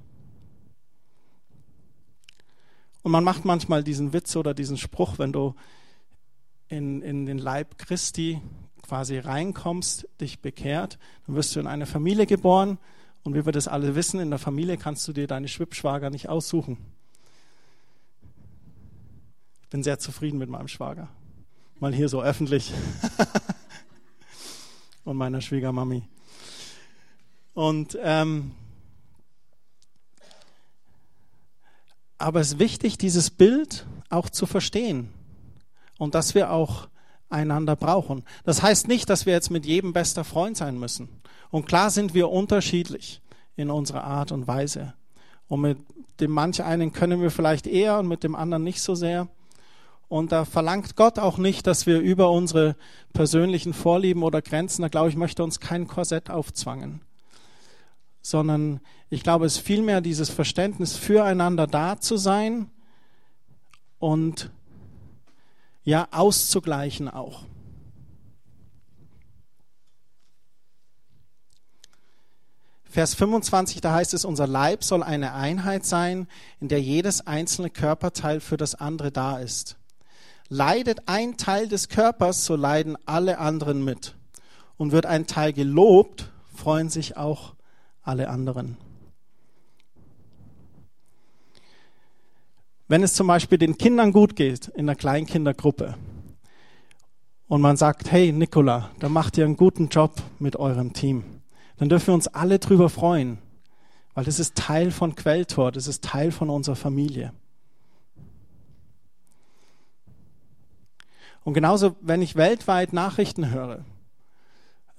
Und 3.07 3.13
man 3.13 3.23
macht 3.23 3.45
manchmal 3.45 3.85
diesen 3.85 4.13
Witz 4.13 4.35
oder 4.35 4.53
diesen 4.53 4.77
Spruch, 4.77 5.21
wenn 5.21 5.33
du 5.33 5.55
in, 6.67 7.03
in 7.03 7.25
den 7.25 7.39
Leib 7.39 7.79
Christi 7.79 8.43
quasi 8.83 9.19
reinkommst, 9.21 10.09
dich 10.21 10.41
bekehrt, 10.41 10.99
dann 11.25 11.37
wirst 11.37 11.55
du 11.55 11.61
in 11.61 11.69
eine 11.69 11.87
Familie 11.87 12.27
geboren 12.27 12.79
und 13.23 13.37
wie 13.37 13.47
wir 13.47 13.53
das 13.53 13.69
alle 13.69 13.95
wissen, 13.95 14.19
in 14.19 14.31
der 14.31 14.41
Familie 14.41 14.77
kannst 14.77 15.07
du 15.07 15.13
dir 15.13 15.29
deine 15.29 15.47
Schwibschwager 15.47 16.11
nicht 16.11 16.29
aussuchen. 16.29 16.79
Ich 19.63 19.69
bin 19.69 19.85
sehr 19.85 20.01
zufrieden 20.01 20.39
mit 20.39 20.51
meinem 20.51 20.67
Schwager. 20.67 21.09
Mal 21.79 21.95
hier 21.95 22.09
so 22.09 22.21
öffentlich. 22.21 22.73
und 25.05 25.17
meiner 25.17 25.43
Schwiegermami. 25.43 26.03
Und 27.55 27.97
ähm, 28.03 28.51
aber 32.19 32.41
es 32.41 32.53
ist 32.53 32.59
wichtig, 32.59 32.99
dieses 32.99 33.31
Bild 33.31 33.87
auch 34.11 34.31
zu 34.31 34.47
verstehen 34.47 35.11
und 35.99 36.15
dass 36.15 36.35
wir 36.35 36.51
auch 36.51 36.89
einander 37.29 37.77
brauchen. 37.77 38.25
Das 38.45 38.63
heißt 38.63 38.89
nicht, 38.89 39.11
dass 39.11 39.27
wir 39.27 39.33
jetzt 39.33 39.51
mit 39.51 39.67
jedem 39.67 39.93
bester 39.93 40.25
Freund 40.25 40.57
sein 40.57 40.79
müssen. 40.79 41.09
Und 41.51 41.67
klar 41.67 41.91
sind 41.91 42.15
wir 42.15 42.31
unterschiedlich 42.31 43.21
in 43.57 43.71
unserer 43.71 44.05
Art 44.05 44.33
und 44.33 44.47
Weise. 44.47 44.95
Und 45.49 45.61
mit 45.61 45.79
dem 46.21 46.31
manch 46.31 46.63
einen 46.63 46.93
können 46.93 47.21
wir 47.21 47.31
vielleicht 47.31 47.67
eher 47.67 47.99
und 47.99 48.09
mit 48.09 48.25
dem 48.25 48.35
anderen 48.35 48.65
nicht 48.65 48.81
so 48.81 48.95
sehr. 48.95 49.29
Und 50.09 50.31
da 50.31 50.45
verlangt 50.45 50.95
Gott 50.95 51.19
auch 51.19 51.37
nicht, 51.37 51.67
dass 51.67 51.87
wir 51.87 51.99
über 51.99 52.31
unsere 52.31 52.77
persönlichen 53.13 53.75
Vorlieben 53.75 54.23
oder 54.23 54.41
Grenzen, 54.41 54.83
da 54.83 54.89
glaube 54.89 55.09
ich, 55.09 55.17
möchte 55.17 55.43
uns 55.43 55.59
kein 55.59 55.89
Korsett 55.89 56.31
aufzwangen. 56.31 57.01
Sondern 58.27 58.81
ich 59.09 59.23
glaube, 59.23 59.47
es 59.47 59.59
ist 59.59 59.65
vielmehr 59.65 60.01
dieses 60.01 60.31
Verständnis 60.31 60.97
füreinander 60.97 61.69
da 61.69 62.01
zu 62.01 62.17
sein 62.17 62.69
und 64.01 64.51
ja, 65.85 66.09
auszugleichen 66.11 67.09
auch. 67.09 67.45
Vers 72.83 73.15
25, 73.15 73.81
da 73.81 73.95
heißt 73.95 74.13
es, 74.13 74.25
unser 74.25 74.49
Leib 74.49 74.83
soll 74.83 75.05
eine 75.05 75.35
Einheit 75.35 75.87
sein, 75.87 76.27
in 76.61 76.67
der 76.67 76.83
jedes 76.83 77.29
einzelne 77.29 77.71
Körperteil 77.71 78.41
für 78.41 78.57
das 78.57 78.75
andere 78.75 79.13
da 79.13 79.39
ist. 79.39 79.77
Leidet 80.49 81.03
ein 81.07 81.37
Teil 81.37 81.69
des 81.69 81.89
Körpers, 81.89 82.45
so 82.45 82.57
leiden 82.57 82.99
alle 83.07 83.39
anderen 83.39 83.85
mit. 83.85 84.17
Und 84.79 84.91
wird 84.91 85.07
ein 85.07 85.29
Teil 85.29 85.53
gelobt, 85.53 86.33
freuen 86.53 86.91
sich 86.91 87.17
auch 87.17 87.56
alle 88.07 88.29
anderen. 88.29 88.77
Wenn 92.89 93.03
es 93.03 93.15
zum 93.15 93.27
Beispiel 93.27 93.59
den 93.59 93.79
Kindern 93.79 94.13
gut 94.13 94.37
geht 94.37 94.69
in 94.69 94.87
der 94.87 94.95
Kleinkindergruppe 94.95 95.97
und 97.49 97.61
man 97.61 97.77
sagt, 97.77 98.13
hey 98.13 98.33
Nicola, 98.33 98.91
da 99.01 99.09
macht 99.09 99.37
ihr 99.39 99.45
einen 99.45 99.57
guten 99.57 99.89
Job 99.89 100.23
mit 100.39 100.57
eurem 100.57 100.93
Team 100.93 101.25
dann 101.77 101.89
dürfen 101.89 102.09
wir 102.09 102.15
uns 102.15 102.29
alle 102.29 102.59
drüber 102.59 102.89
freuen, 102.89 103.39
weil 104.15 104.25
das 104.25 104.39
ist 104.39 104.55
Teil 104.55 104.91
von 104.91 105.15
Quelltor, 105.15 105.73
das 105.73 105.87
ist 105.87 106.05
Teil 106.05 106.33
von 106.33 106.49
unserer 106.51 106.77
Familie. 106.77 107.33
Und 111.45 111.55
genauso, 111.55 111.95
wenn 112.01 112.23
ich 112.23 112.35
weltweit 112.35 112.93
Nachrichten 112.93 113.51
höre, 113.51 113.85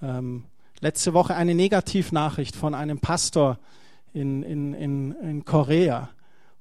ähm, 0.02 0.46
letzte 0.80 1.14
Woche 1.14 1.36
eine 1.36 1.56
Negativnachricht 1.56 2.56
von 2.56 2.74
einem 2.74 3.00
Pastor 3.00 3.60
in, 4.14 4.44
in, 4.44 4.74
in, 4.74 5.12
in 5.12 5.46
Korea. 5.46 6.10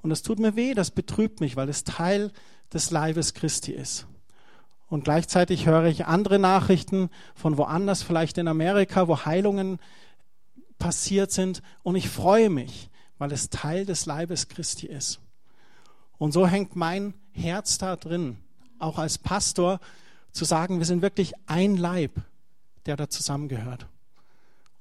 Und 0.03 0.11
das 0.11 0.23
tut 0.23 0.39
mir 0.39 0.57
weh, 0.57 0.75
das 0.75 0.91
betrübt 0.91 1.41
mich, 1.41 1.57
weil 1.57 1.69
es 1.69 1.85
Teil 1.85 2.33
des 2.73 2.91
Leibes 2.91 3.35
Christi 3.35 3.73
ist. 3.73 4.07
Und 4.89 5.05
gleichzeitig 5.05 5.67
höre 5.67 5.87
ich 5.87 6.07
andere 6.07 6.39
Nachrichten 6.39 7.11
von 7.35 7.59
woanders, 7.59 8.03
vielleicht 8.03 8.39
in 8.39 8.49
Amerika, 8.49 9.09
wo 9.09 9.25
Heilungen 9.25 9.79
passiert 10.79 11.33
sind 11.33 11.63
und 11.83 11.97
ich 11.97 12.09
freue 12.09 12.51
mich, 12.51 12.91
weil 13.19 13.33
es 13.33 13.51
Teil 13.51 13.85
des 13.85 14.07
Leibes 14.07 14.49
Christi 14.49 14.87
ist. 14.87 15.21
Und 16.19 16.33
so 16.33 16.47
hängt 16.47 16.77
mein 16.77 17.15
Herz 17.33 17.79
da 17.79 17.97
drin, 17.97 18.39
auch 18.79 18.99
als 18.99 19.19
Pastor, 19.19 19.81
zu 20.33 20.45
sagen, 20.45 20.79
wir 20.79 20.87
sind 20.87 21.03
wirklich 21.03 21.33
ein 21.47 21.77
Leib, 21.77 22.13
der 22.85 22.97
da 22.97 23.09
zusammengehört. 23.09 23.87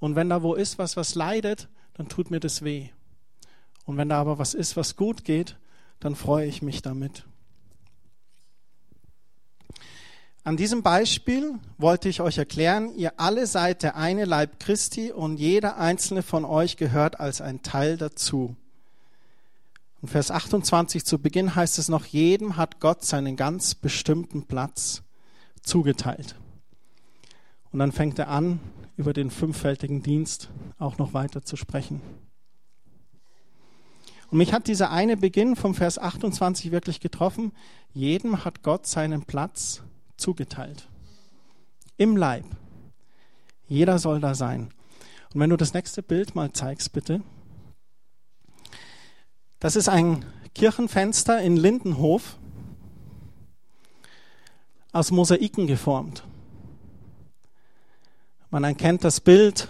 Und 0.05 0.15
wenn 0.15 0.29
da 0.29 0.43
wo 0.43 0.53
ist, 0.53 0.77
was 0.77 0.97
was 0.97 1.15
leidet, 1.15 1.67
dann 1.95 2.07
tut 2.07 2.29
mir 2.29 2.39
das 2.39 2.63
weh. 2.63 2.89
Und 3.85 3.97
wenn 3.97 4.09
da 4.09 4.21
aber 4.21 4.37
was 4.37 4.53
ist, 4.53 4.77
was 4.77 4.97
gut 4.97 5.23
geht, 5.23 5.57
dann 5.99 6.15
freue 6.15 6.45
ich 6.45 6.61
mich 6.61 6.83
damit. 6.83 7.25
An 10.43 10.57
diesem 10.57 10.83
Beispiel 10.83 11.55
wollte 11.79 12.07
ich 12.07 12.21
euch 12.21 12.37
erklären, 12.37 12.93
ihr 12.95 13.19
alle 13.19 13.47
seid 13.47 13.81
der 13.81 13.95
eine 13.95 14.25
Leib 14.25 14.59
Christi 14.59 15.11
und 15.11 15.37
jeder 15.37 15.77
einzelne 15.77 16.21
von 16.21 16.45
euch 16.45 16.77
gehört 16.77 17.19
als 17.19 17.41
ein 17.41 17.63
Teil 17.63 17.97
dazu. 17.97 18.55
Und 20.03 20.09
Vers 20.09 20.29
28 20.29 21.03
zu 21.03 21.17
Beginn 21.17 21.55
heißt 21.55 21.79
es 21.79 21.89
noch, 21.89 22.05
jedem 22.05 22.57
hat 22.57 22.79
Gott 22.79 23.03
seinen 23.03 23.35
ganz 23.37 23.73
bestimmten 23.73 24.43
Platz 24.45 25.01
zugeteilt. 25.63 26.35
Und 27.75 27.79
dann 27.79 27.91
fängt 27.91 28.17
er 28.19 28.29
an, 28.29 28.61
über 28.95 29.11
den 29.11 29.29
fünffältigen 29.29 30.01
Dienst 30.01 30.49
auch 30.79 30.97
noch 30.97 31.13
weiter 31.13 31.43
zu 31.43 31.57
sprechen. 31.57 31.99
Und 34.31 34.37
mich 34.37 34.53
hat 34.53 34.69
dieser 34.69 34.91
eine 34.91 35.17
Beginn 35.17 35.57
vom 35.57 35.75
Vers 35.75 35.99
28 35.99 36.71
wirklich 36.71 37.01
getroffen. 37.01 37.51
Jedem 37.93 38.45
hat 38.45 38.63
Gott 38.63 38.87
seinen 38.87 39.25
Platz 39.25 39.73
zugeteilt 39.75 39.95
zugeteilt. 40.17 40.87
Im 41.97 42.17
Leib. 42.17 42.45
Jeder 43.67 43.99
soll 43.99 44.19
da 44.19 44.35
sein. 44.35 44.69
Und 45.33 45.39
wenn 45.39 45.49
du 45.49 45.57
das 45.57 45.73
nächste 45.73 46.03
Bild 46.03 46.35
mal 46.35 46.53
zeigst, 46.53 46.93
bitte. 46.93 47.21
Das 49.59 49.75
ist 49.75 49.89
ein 49.89 50.23
Kirchenfenster 50.53 51.41
in 51.41 51.57
Lindenhof 51.57 52.37
aus 54.91 55.11
Mosaiken 55.11 55.67
geformt. 55.67 56.23
Man 58.49 58.63
erkennt 58.63 59.03
das 59.03 59.19
Bild 59.19 59.67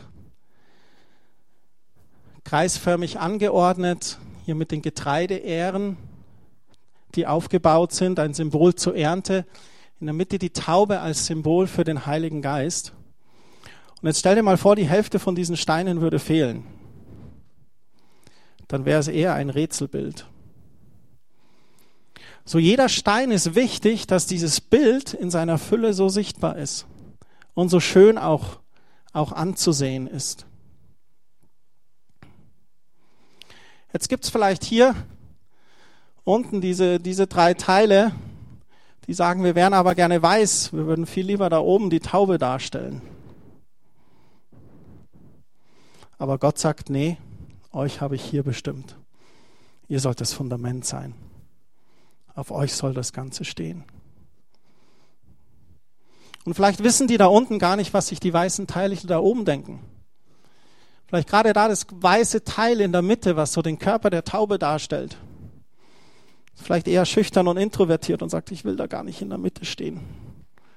kreisförmig 2.46 3.20
angeordnet, 3.20 4.20
hier 4.46 4.56
mit 4.56 4.72
den 4.72 4.82
Getreideähren, 4.82 5.98
die 7.16 7.28
aufgebaut 7.28 7.92
sind, 7.92 8.20
ein 8.20 8.34
Symbol 8.34 8.76
zur 8.76 8.96
Ernte. 8.96 9.46
In 10.00 10.08
der 10.08 10.14
Mitte 10.14 10.38
die 10.38 10.52
Taube 10.52 11.00
als 11.00 11.26
Symbol 11.26 11.68
für 11.68 11.84
den 11.84 12.06
Heiligen 12.06 12.42
Geist. 12.42 12.94
Und 14.02 14.08
jetzt 14.08 14.20
stell 14.20 14.36
dir 14.36 14.44
mal 14.44 14.58
vor, 14.58 14.76
die 14.76 14.88
Hälfte 14.88 15.20
von 15.20 15.36
diesen 15.36 15.58
Steinen 15.58 16.02
würde 16.02 16.20
fehlen. 16.20 16.64
Dann 18.68 18.86
wäre 18.86 19.00
es 19.00 19.08
eher 19.08 19.34
ein 19.34 19.50
Rätselbild. 19.50 20.28
So 22.44 22.60
jeder 22.60 22.90
Stein 22.90 23.32
ist 23.32 23.56
wichtig, 23.56 24.06
dass 24.06 24.28
dieses 24.28 24.62
Bild 24.62 25.16
in 25.16 25.32
seiner 25.32 25.58
Fülle 25.58 25.94
so 25.94 26.10
sichtbar 26.10 26.58
ist 26.58 26.86
und 27.56 27.70
so 27.70 27.80
schön 27.80 28.20
auch, 28.20 28.60
auch 29.15 29.32
anzusehen 29.32 30.08
ist. 30.08 30.45
Jetzt 33.93 34.10
gibt 34.10 34.25
es 34.25 34.30
vielleicht 34.30 34.63
hier 34.65 34.93
unten 36.25 36.60
diese, 36.60 36.99
diese 36.99 37.28
drei 37.28 37.54
Teile, 37.54 38.12
die 39.08 39.13
sagen, 39.13 39.43
wir 39.43 39.56
wären 39.56 39.73
aber 39.73 39.95
gerne 39.95 40.21
weiß, 40.21 40.73
wir 40.73 40.86
würden 40.86 41.06
viel 41.06 41.25
lieber 41.25 41.49
da 41.49 41.60
oben 41.60 41.89
die 41.89 42.01
Taube 42.01 42.38
darstellen. 42.38 43.01
Aber 46.17 46.38
Gott 46.38 46.58
sagt, 46.58 46.89
nee, 46.89 47.17
euch 47.71 48.01
habe 48.01 48.15
ich 48.15 48.23
hier 48.23 48.43
bestimmt. 48.43 48.97
Ihr 49.88 49.99
sollt 49.99 50.19
das 50.19 50.34
Fundament 50.34 50.86
sein. 50.86 51.13
Auf 52.34 52.51
euch 52.51 52.73
soll 52.73 52.93
das 52.93 53.13
Ganze 53.13 53.45
stehen. 53.45 53.86
Und 56.45 56.53
vielleicht 56.53 56.84
wissen 56.84 57.08
die 57.08 57.17
da 57.17 57.25
unten 57.25 57.60
gar 57.60 57.75
nicht, 57.75 57.93
was 57.93 58.08
sich 58.08 58.19
die 58.19 58.31
weißen 58.31 58.67
Teile 58.67 58.95
da 58.95 59.19
oben 59.19 59.45
denken. 59.45 59.79
Vielleicht 61.08 61.27
gerade 61.27 61.53
da 61.53 61.67
das 61.67 61.88
weiße 61.91 62.43
Teil 62.43 62.81
in 62.81 62.91
der 62.91 63.01
Mitte, 63.01 63.36
was 63.36 63.53
so 63.53 63.62
den 63.62 63.79
Körper 63.79 64.10
der 64.10 64.23
Taube 64.23 64.60
darstellt. 64.60 65.17
Vielleicht 66.53 66.88
eher 66.88 67.05
schüchtern 67.05 67.47
und 67.47 67.58
introvertiert 67.58 68.21
und 68.21 68.29
sagt, 68.29 68.51
ich 68.51 68.63
will 68.63 68.75
da 68.75 68.88
gar 68.88 69.03
nicht 69.03 69.21
in 69.21 69.29
der 69.29 69.38
Mitte 69.38 69.65
stehen. 69.65 70.01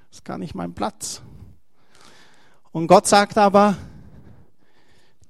Das 0.09 0.19
ist 0.19 0.25
gar 0.25 0.37
nicht 0.37 0.55
mein 0.55 0.73
Platz. 0.73 1.21
Und 2.71 2.87
Gott 2.87 3.07
sagt 3.07 3.37
aber, 3.37 3.77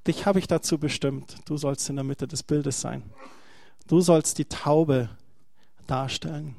dich 0.07 0.25
habe 0.25 0.39
ich 0.39 0.47
dazu 0.47 0.77
bestimmt. 0.77 1.35
Du 1.45 1.57
sollst 1.57 1.89
in 1.89 1.95
der 1.95 2.05
Mitte 2.05 2.27
des 2.27 2.43
Bildes 2.43 2.81
sein. 2.81 3.03
Du 3.87 4.01
sollst 4.01 4.37
die 4.37 4.45
Taube 4.45 5.09
darstellen. 5.85 6.55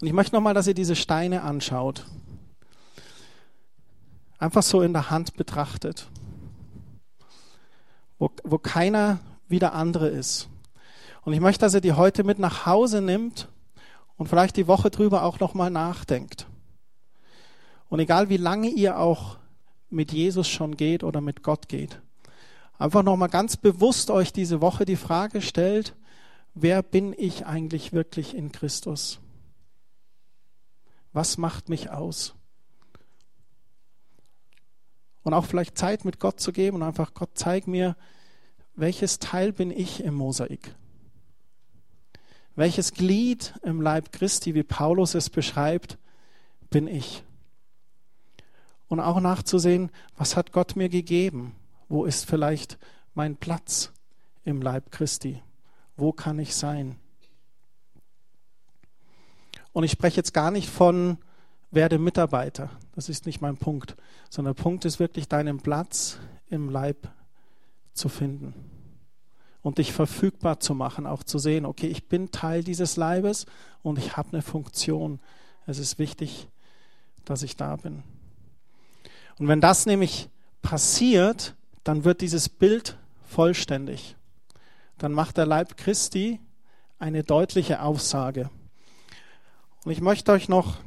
Und 0.00 0.06
ich 0.06 0.12
möchte 0.12 0.34
nochmal, 0.34 0.54
dass 0.54 0.66
ihr 0.66 0.74
diese 0.74 0.96
Steine 0.96 1.42
anschaut. 1.42 2.06
Einfach 4.38 4.62
so 4.62 4.82
in 4.82 4.92
der 4.92 5.10
Hand 5.10 5.36
betrachtet. 5.36 6.08
Wo, 8.18 8.30
wo 8.44 8.58
keiner 8.58 9.18
wie 9.48 9.58
der 9.58 9.74
andere 9.74 10.08
ist. 10.08 10.48
Und 11.22 11.32
ich 11.32 11.40
möchte, 11.40 11.60
dass 11.60 11.74
ihr 11.74 11.80
die 11.80 11.92
heute 11.92 12.22
mit 12.24 12.38
nach 12.38 12.66
Hause 12.66 13.00
nimmt 13.00 13.48
und 14.16 14.28
vielleicht 14.28 14.56
die 14.56 14.66
Woche 14.66 14.90
drüber 14.90 15.24
auch 15.24 15.40
nochmal 15.40 15.70
nachdenkt. 15.70 16.46
Und 17.88 18.00
egal 18.00 18.28
wie 18.28 18.36
lange 18.36 18.68
ihr 18.68 18.98
auch 18.98 19.38
mit 19.90 20.12
Jesus 20.12 20.48
schon 20.48 20.76
geht 20.76 21.02
oder 21.02 21.20
mit 21.20 21.42
Gott 21.42 21.68
geht, 21.68 22.00
einfach 22.78 23.02
nochmal 23.02 23.28
ganz 23.28 23.56
bewusst 23.56 24.10
euch 24.10 24.32
diese 24.32 24.60
Woche 24.60 24.84
die 24.84 24.96
Frage 24.96 25.40
stellt, 25.40 25.94
wer 26.54 26.82
bin 26.82 27.14
ich 27.16 27.46
eigentlich 27.46 27.92
wirklich 27.92 28.36
in 28.36 28.52
Christus? 28.52 29.20
Was 31.18 31.36
macht 31.36 31.68
mich 31.68 31.90
aus? 31.90 32.36
Und 35.24 35.34
auch 35.34 35.46
vielleicht 35.46 35.76
Zeit 35.76 36.04
mit 36.04 36.20
Gott 36.20 36.38
zu 36.38 36.52
geben 36.52 36.76
und 36.76 36.84
einfach, 36.84 37.12
Gott, 37.12 37.30
zeig 37.34 37.66
mir, 37.66 37.96
welches 38.76 39.18
Teil 39.18 39.52
bin 39.52 39.72
ich 39.72 40.04
im 40.04 40.14
Mosaik? 40.14 40.76
Welches 42.54 42.92
Glied 42.92 43.52
im 43.64 43.82
Leib 43.82 44.12
Christi, 44.12 44.54
wie 44.54 44.62
Paulus 44.62 45.16
es 45.16 45.28
beschreibt, 45.28 45.98
bin 46.70 46.86
ich? 46.86 47.24
Und 48.86 49.00
auch 49.00 49.18
nachzusehen, 49.18 49.90
was 50.16 50.36
hat 50.36 50.52
Gott 50.52 50.76
mir 50.76 50.88
gegeben? 50.88 51.56
Wo 51.88 52.04
ist 52.04 52.26
vielleicht 52.26 52.78
mein 53.14 53.36
Platz 53.36 53.90
im 54.44 54.62
Leib 54.62 54.92
Christi? 54.92 55.42
Wo 55.96 56.12
kann 56.12 56.38
ich 56.38 56.54
sein? 56.54 56.94
Und 59.78 59.84
ich 59.84 59.92
spreche 59.92 60.16
jetzt 60.16 60.34
gar 60.34 60.50
nicht 60.50 60.68
von 60.68 61.18
werde 61.70 62.00
Mitarbeiter. 62.00 62.68
Das 62.96 63.08
ist 63.08 63.26
nicht 63.26 63.40
mein 63.40 63.56
Punkt, 63.56 63.94
sondern 64.28 64.56
der 64.56 64.60
Punkt 64.60 64.84
ist 64.84 64.98
wirklich 64.98 65.28
deinen 65.28 65.58
Platz 65.58 66.18
im 66.48 66.68
Leib 66.68 67.08
zu 67.92 68.08
finden 68.08 68.54
und 69.62 69.78
dich 69.78 69.92
verfügbar 69.92 70.58
zu 70.58 70.74
machen, 70.74 71.06
auch 71.06 71.22
zu 71.22 71.38
sehen, 71.38 71.64
okay, 71.64 71.86
ich 71.86 72.08
bin 72.08 72.32
Teil 72.32 72.64
dieses 72.64 72.96
Leibes 72.96 73.46
und 73.84 74.00
ich 74.00 74.16
habe 74.16 74.30
eine 74.32 74.42
Funktion. 74.42 75.20
Es 75.64 75.78
ist 75.78 76.00
wichtig, 76.00 76.48
dass 77.24 77.44
ich 77.44 77.54
da 77.54 77.76
bin. 77.76 78.02
Und 79.38 79.46
wenn 79.46 79.60
das 79.60 79.86
nämlich 79.86 80.28
passiert, 80.60 81.54
dann 81.84 82.02
wird 82.02 82.20
dieses 82.20 82.48
Bild 82.48 82.98
vollständig 83.22 84.16
dann 84.98 85.12
macht 85.12 85.36
der 85.36 85.46
Leib 85.46 85.76
Christi 85.76 86.40
eine 86.98 87.22
deutliche 87.22 87.80
Aussage. 87.80 88.50
Und 89.84 89.92
ich 89.92 90.00
möchte 90.00 90.32
euch 90.32 90.48
noch 90.48 90.78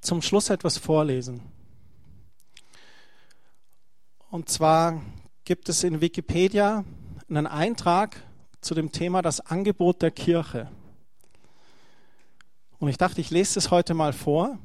zum 0.00 0.22
Schluss 0.22 0.50
etwas 0.50 0.76
vorlesen. 0.76 1.40
Und 4.30 4.48
zwar 4.48 5.02
gibt 5.44 5.68
es 5.68 5.82
in 5.82 6.00
Wikipedia 6.00 6.84
einen 7.28 7.46
Eintrag 7.46 8.20
zu 8.60 8.74
dem 8.74 8.92
Thema 8.92 9.22
das 9.22 9.40
Angebot 9.40 10.02
der 10.02 10.10
Kirche. 10.10 10.70
Und 12.78 12.88
ich 12.88 12.98
dachte, 12.98 13.20
ich 13.20 13.30
lese 13.30 13.58
es 13.58 13.70
heute 13.70 13.94
mal 13.94 14.12
vor. 14.12 14.58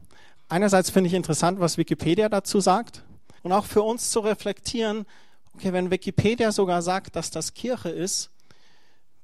Einerseits 0.50 0.90
finde 0.90 1.08
ich 1.08 1.14
interessant, 1.14 1.60
was 1.60 1.78
Wikipedia 1.78 2.28
dazu 2.28 2.60
sagt 2.60 3.04
und 3.42 3.54
auch 3.54 3.66
für 3.66 3.84
uns 3.84 4.12
zu 4.12 4.20
reflektieren, 4.20 5.06
okay, 5.54 5.72
wenn 5.72 5.92
Wikipedia 5.92 6.52
sogar 6.52 6.82
sagt, 6.82 7.16
dass 7.16 7.32
das 7.32 7.54
Kirche 7.54 7.90
ist, 7.90 8.30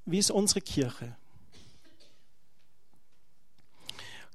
wie 0.05 0.19
ist 0.19 0.31
unsere 0.31 0.61
Kirche? 0.61 1.15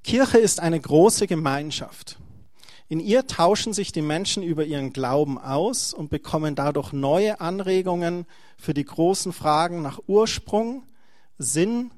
Kirche 0.04 0.38
ist 0.38 0.60
eine 0.60 0.80
große 0.80 1.26
Gemeinschaft. 1.26 2.18
In 2.88 3.00
ihr 3.00 3.26
tauschen 3.26 3.72
sich 3.72 3.92
die 3.92 4.02
Menschen 4.02 4.42
über 4.42 4.64
ihren 4.64 4.92
Glauben 4.92 5.38
aus 5.38 5.94
und 5.94 6.10
bekommen 6.10 6.54
dadurch 6.54 6.92
neue 6.92 7.40
Anregungen 7.40 8.26
für 8.58 8.74
die 8.74 8.84
großen 8.84 9.32
Fragen 9.32 9.80
nach 9.80 10.00
Ursprung, 10.06 10.82
Sinn 11.38 11.90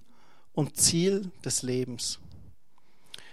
und 0.52 0.76
Ziel 0.76 1.32
des 1.44 1.62
Lebens. 1.62 2.20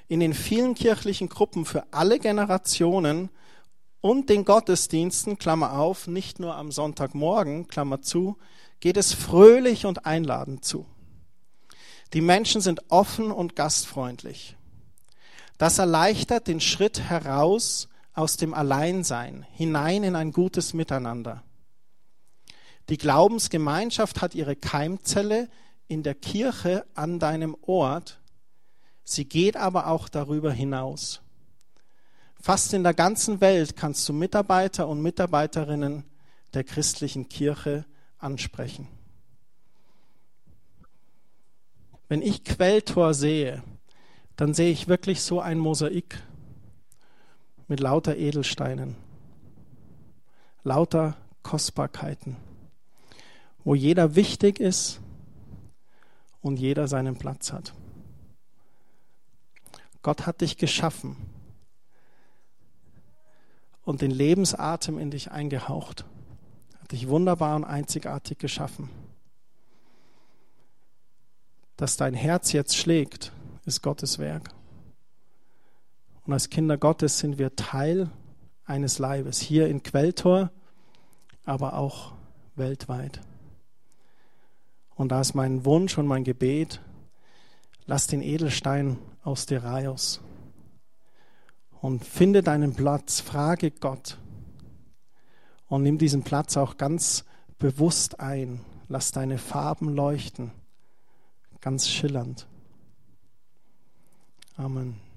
In 0.08 0.20
den 0.20 0.34
vielen 0.34 0.74
kirchlichen 0.74 1.30
Gruppen 1.30 1.66
für 1.66 1.86
alle 1.92 2.18
Generationen 2.18 3.30
und 4.02 4.30
den 4.30 4.44
Gottesdiensten, 4.44 5.38
Klammer 5.38 5.78
auf, 5.78 6.08
nicht 6.08 6.40
nur 6.40 6.56
am 6.56 6.72
Sonntagmorgen, 6.72 7.68
Klammer 7.68 8.02
zu, 8.02 8.38
geht 8.80 8.98
es 8.98 9.14
fröhlich 9.14 9.86
und 9.86 10.06
einladend 10.08 10.66
zu. 10.66 10.88
Die 12.14 12.22
Menschen 12.22 12.60
sind 12.60 12.82
offen 12.90 13.32
und 13.32 13.56
gastfreundlich. 13.56 14.58
Das 15.62 15.78
erleichtert 15.78 16.47
den 16.47 16.60
Schritt 16.60 17.02
heraus 17.02 17.88
aus 18.13 18.36
dem 18.36 18.56
Alleinsein 18.56 19.45
hinein 19.52 20.04
in 20.04 20.15
ein 20.15 20.32
gutes 20.32 20.74
Miteinander. 20.74 21.43
Die 22.89 22.97
Glaubensgemeinschaft 22.97 24.24
hat 24.24 24.34
ihre 24.34 24.56
Keimzelle 24.56 25.50
in 25.88 26.02
der 26.02 26.15
Kirche 26.15 26.84
an 26.95 27.19
deinem 27.19 27.56
Ort. 27.62 28.19
Sie 29.04 29.26
geht 29.26 29.56
aber 29.56 29.86
auch 29.86 30.10
darüber 30.10 30.52
hinaus. 30.52 31.21
Fast 32.41 32.74
in 32.74 32.82
der 32.82 32.95
ganzen 32.95 33.39
Welt 33.39 33.76
kannst 33.76 34.10
du 34.10 34.13
Mitarbeiter 34.13 34.88
und 34.88 35.04
Mitarbeiterinnen 35.04 36.06
der 36.56 36.63
christlichen 36.63 37.30
Kirche 37.30 37.86
ansprechen. 38.17 38.88
Wenn 42.08 42.24
ich 42.24 42.43
Quelltor 42.43 43.13
sehe, 43.13 43.62
dann 44.41 44.56
sehe 44.56 44.71
ich 44.71 44.88
wirklich 44.88 45.21
so 45.21 45.39
ein 45.39 45.60
Mosaik 45.60 46.19
mit 47.67 47.80
lauter 47.80 48.17
Edelsteinen, 48.17 48.95
lauter 50.63 51.15
Kostbarkeiten, 51.43 52.38
wo 53.63 53.75
jeder 53.75 54.15
wichtig 54.15 54.60
ist 54.60 54.99
und 56.41 56.58
jeder 56.58 56.88
seinen 56.88 57.17
Platz 57.17 57.54
hat. 57.54 57.75
Gott 60.01 60.25
hat 60.25 60.41
dich 60.41 60.58
geschaffen 60.58 61.17
und 63.84 64.01
den 64.01 64.10
Lebensatem 64.10 64.97
in 64.97 65.12
dich 65.12 65.30
eingehaucht. 65.30 66.04
Hat 66.82 66.93
dich 66.93 67.08
wunderbar 67.10 67.58
und 67.58 67.63
einzigartig 67.63 68.39
geschaffen. 68.39 68.89
Dass 71.77 71.95
dein 71.95 72.15
Herz 72.15 72.54
jetzt 72.54 72.75
schlägt, 72.75 73.32
ist 73.65 73.82
Gottes 73.82 74.19
Werk. 74.19 74.50
Und 76.26 76.34
als 76.34 76.50
Kinder 76.50 76.78
Gottes 76.78 77.19
sind 77.19 77.38
wir 77.38 77.56
Teil 77.56 78.10
eines 78.65 79.00
Leibes, 79.00 79.39
hier 79.39 79.67
in 79.67 79.84
Quelltor, 79.84 80.52
aber 81.45 81.74
auch 81.76 82.13
weltweit. 82.56 83.21
Und 84.95 85.10
da 85.10 85.21
ist 85.21 85.34
mein 85.34 85.65
Wunsch 85.65 85.97
und 85.97 86.06
mein 86.06 86.24
Gebet, 86.24 86.80
lass 87.86 88.08
den 88.08 88.21
Edelstein 88.21 88.97
aus 89.24 89.45
dir 89.45 89.63
raus 89.63 90.21
und 91.82 92.06
finde 92.06 92.43
deinen 92.43 92.76
Platz, 92.76 93.19
frage 93.19 93.71
Gott 93.71 94.17
und 95.67 95.84
nimm 95.84 95.97
diesen 95.97 96.24
Platz 96.24 96.58
auch 96.58 96.78
ganz 96.78 97.26
bewusst 97.58 98.19
ein. 98.19 98.62
Lass 98.88 99.12
deine 99.12 99.38
Farben 99.38 99.95
leuchten, 99.95 100.52
ganz 101.62 101.88
schillernd. 101.88 102.45
Amen. 104.62 105.11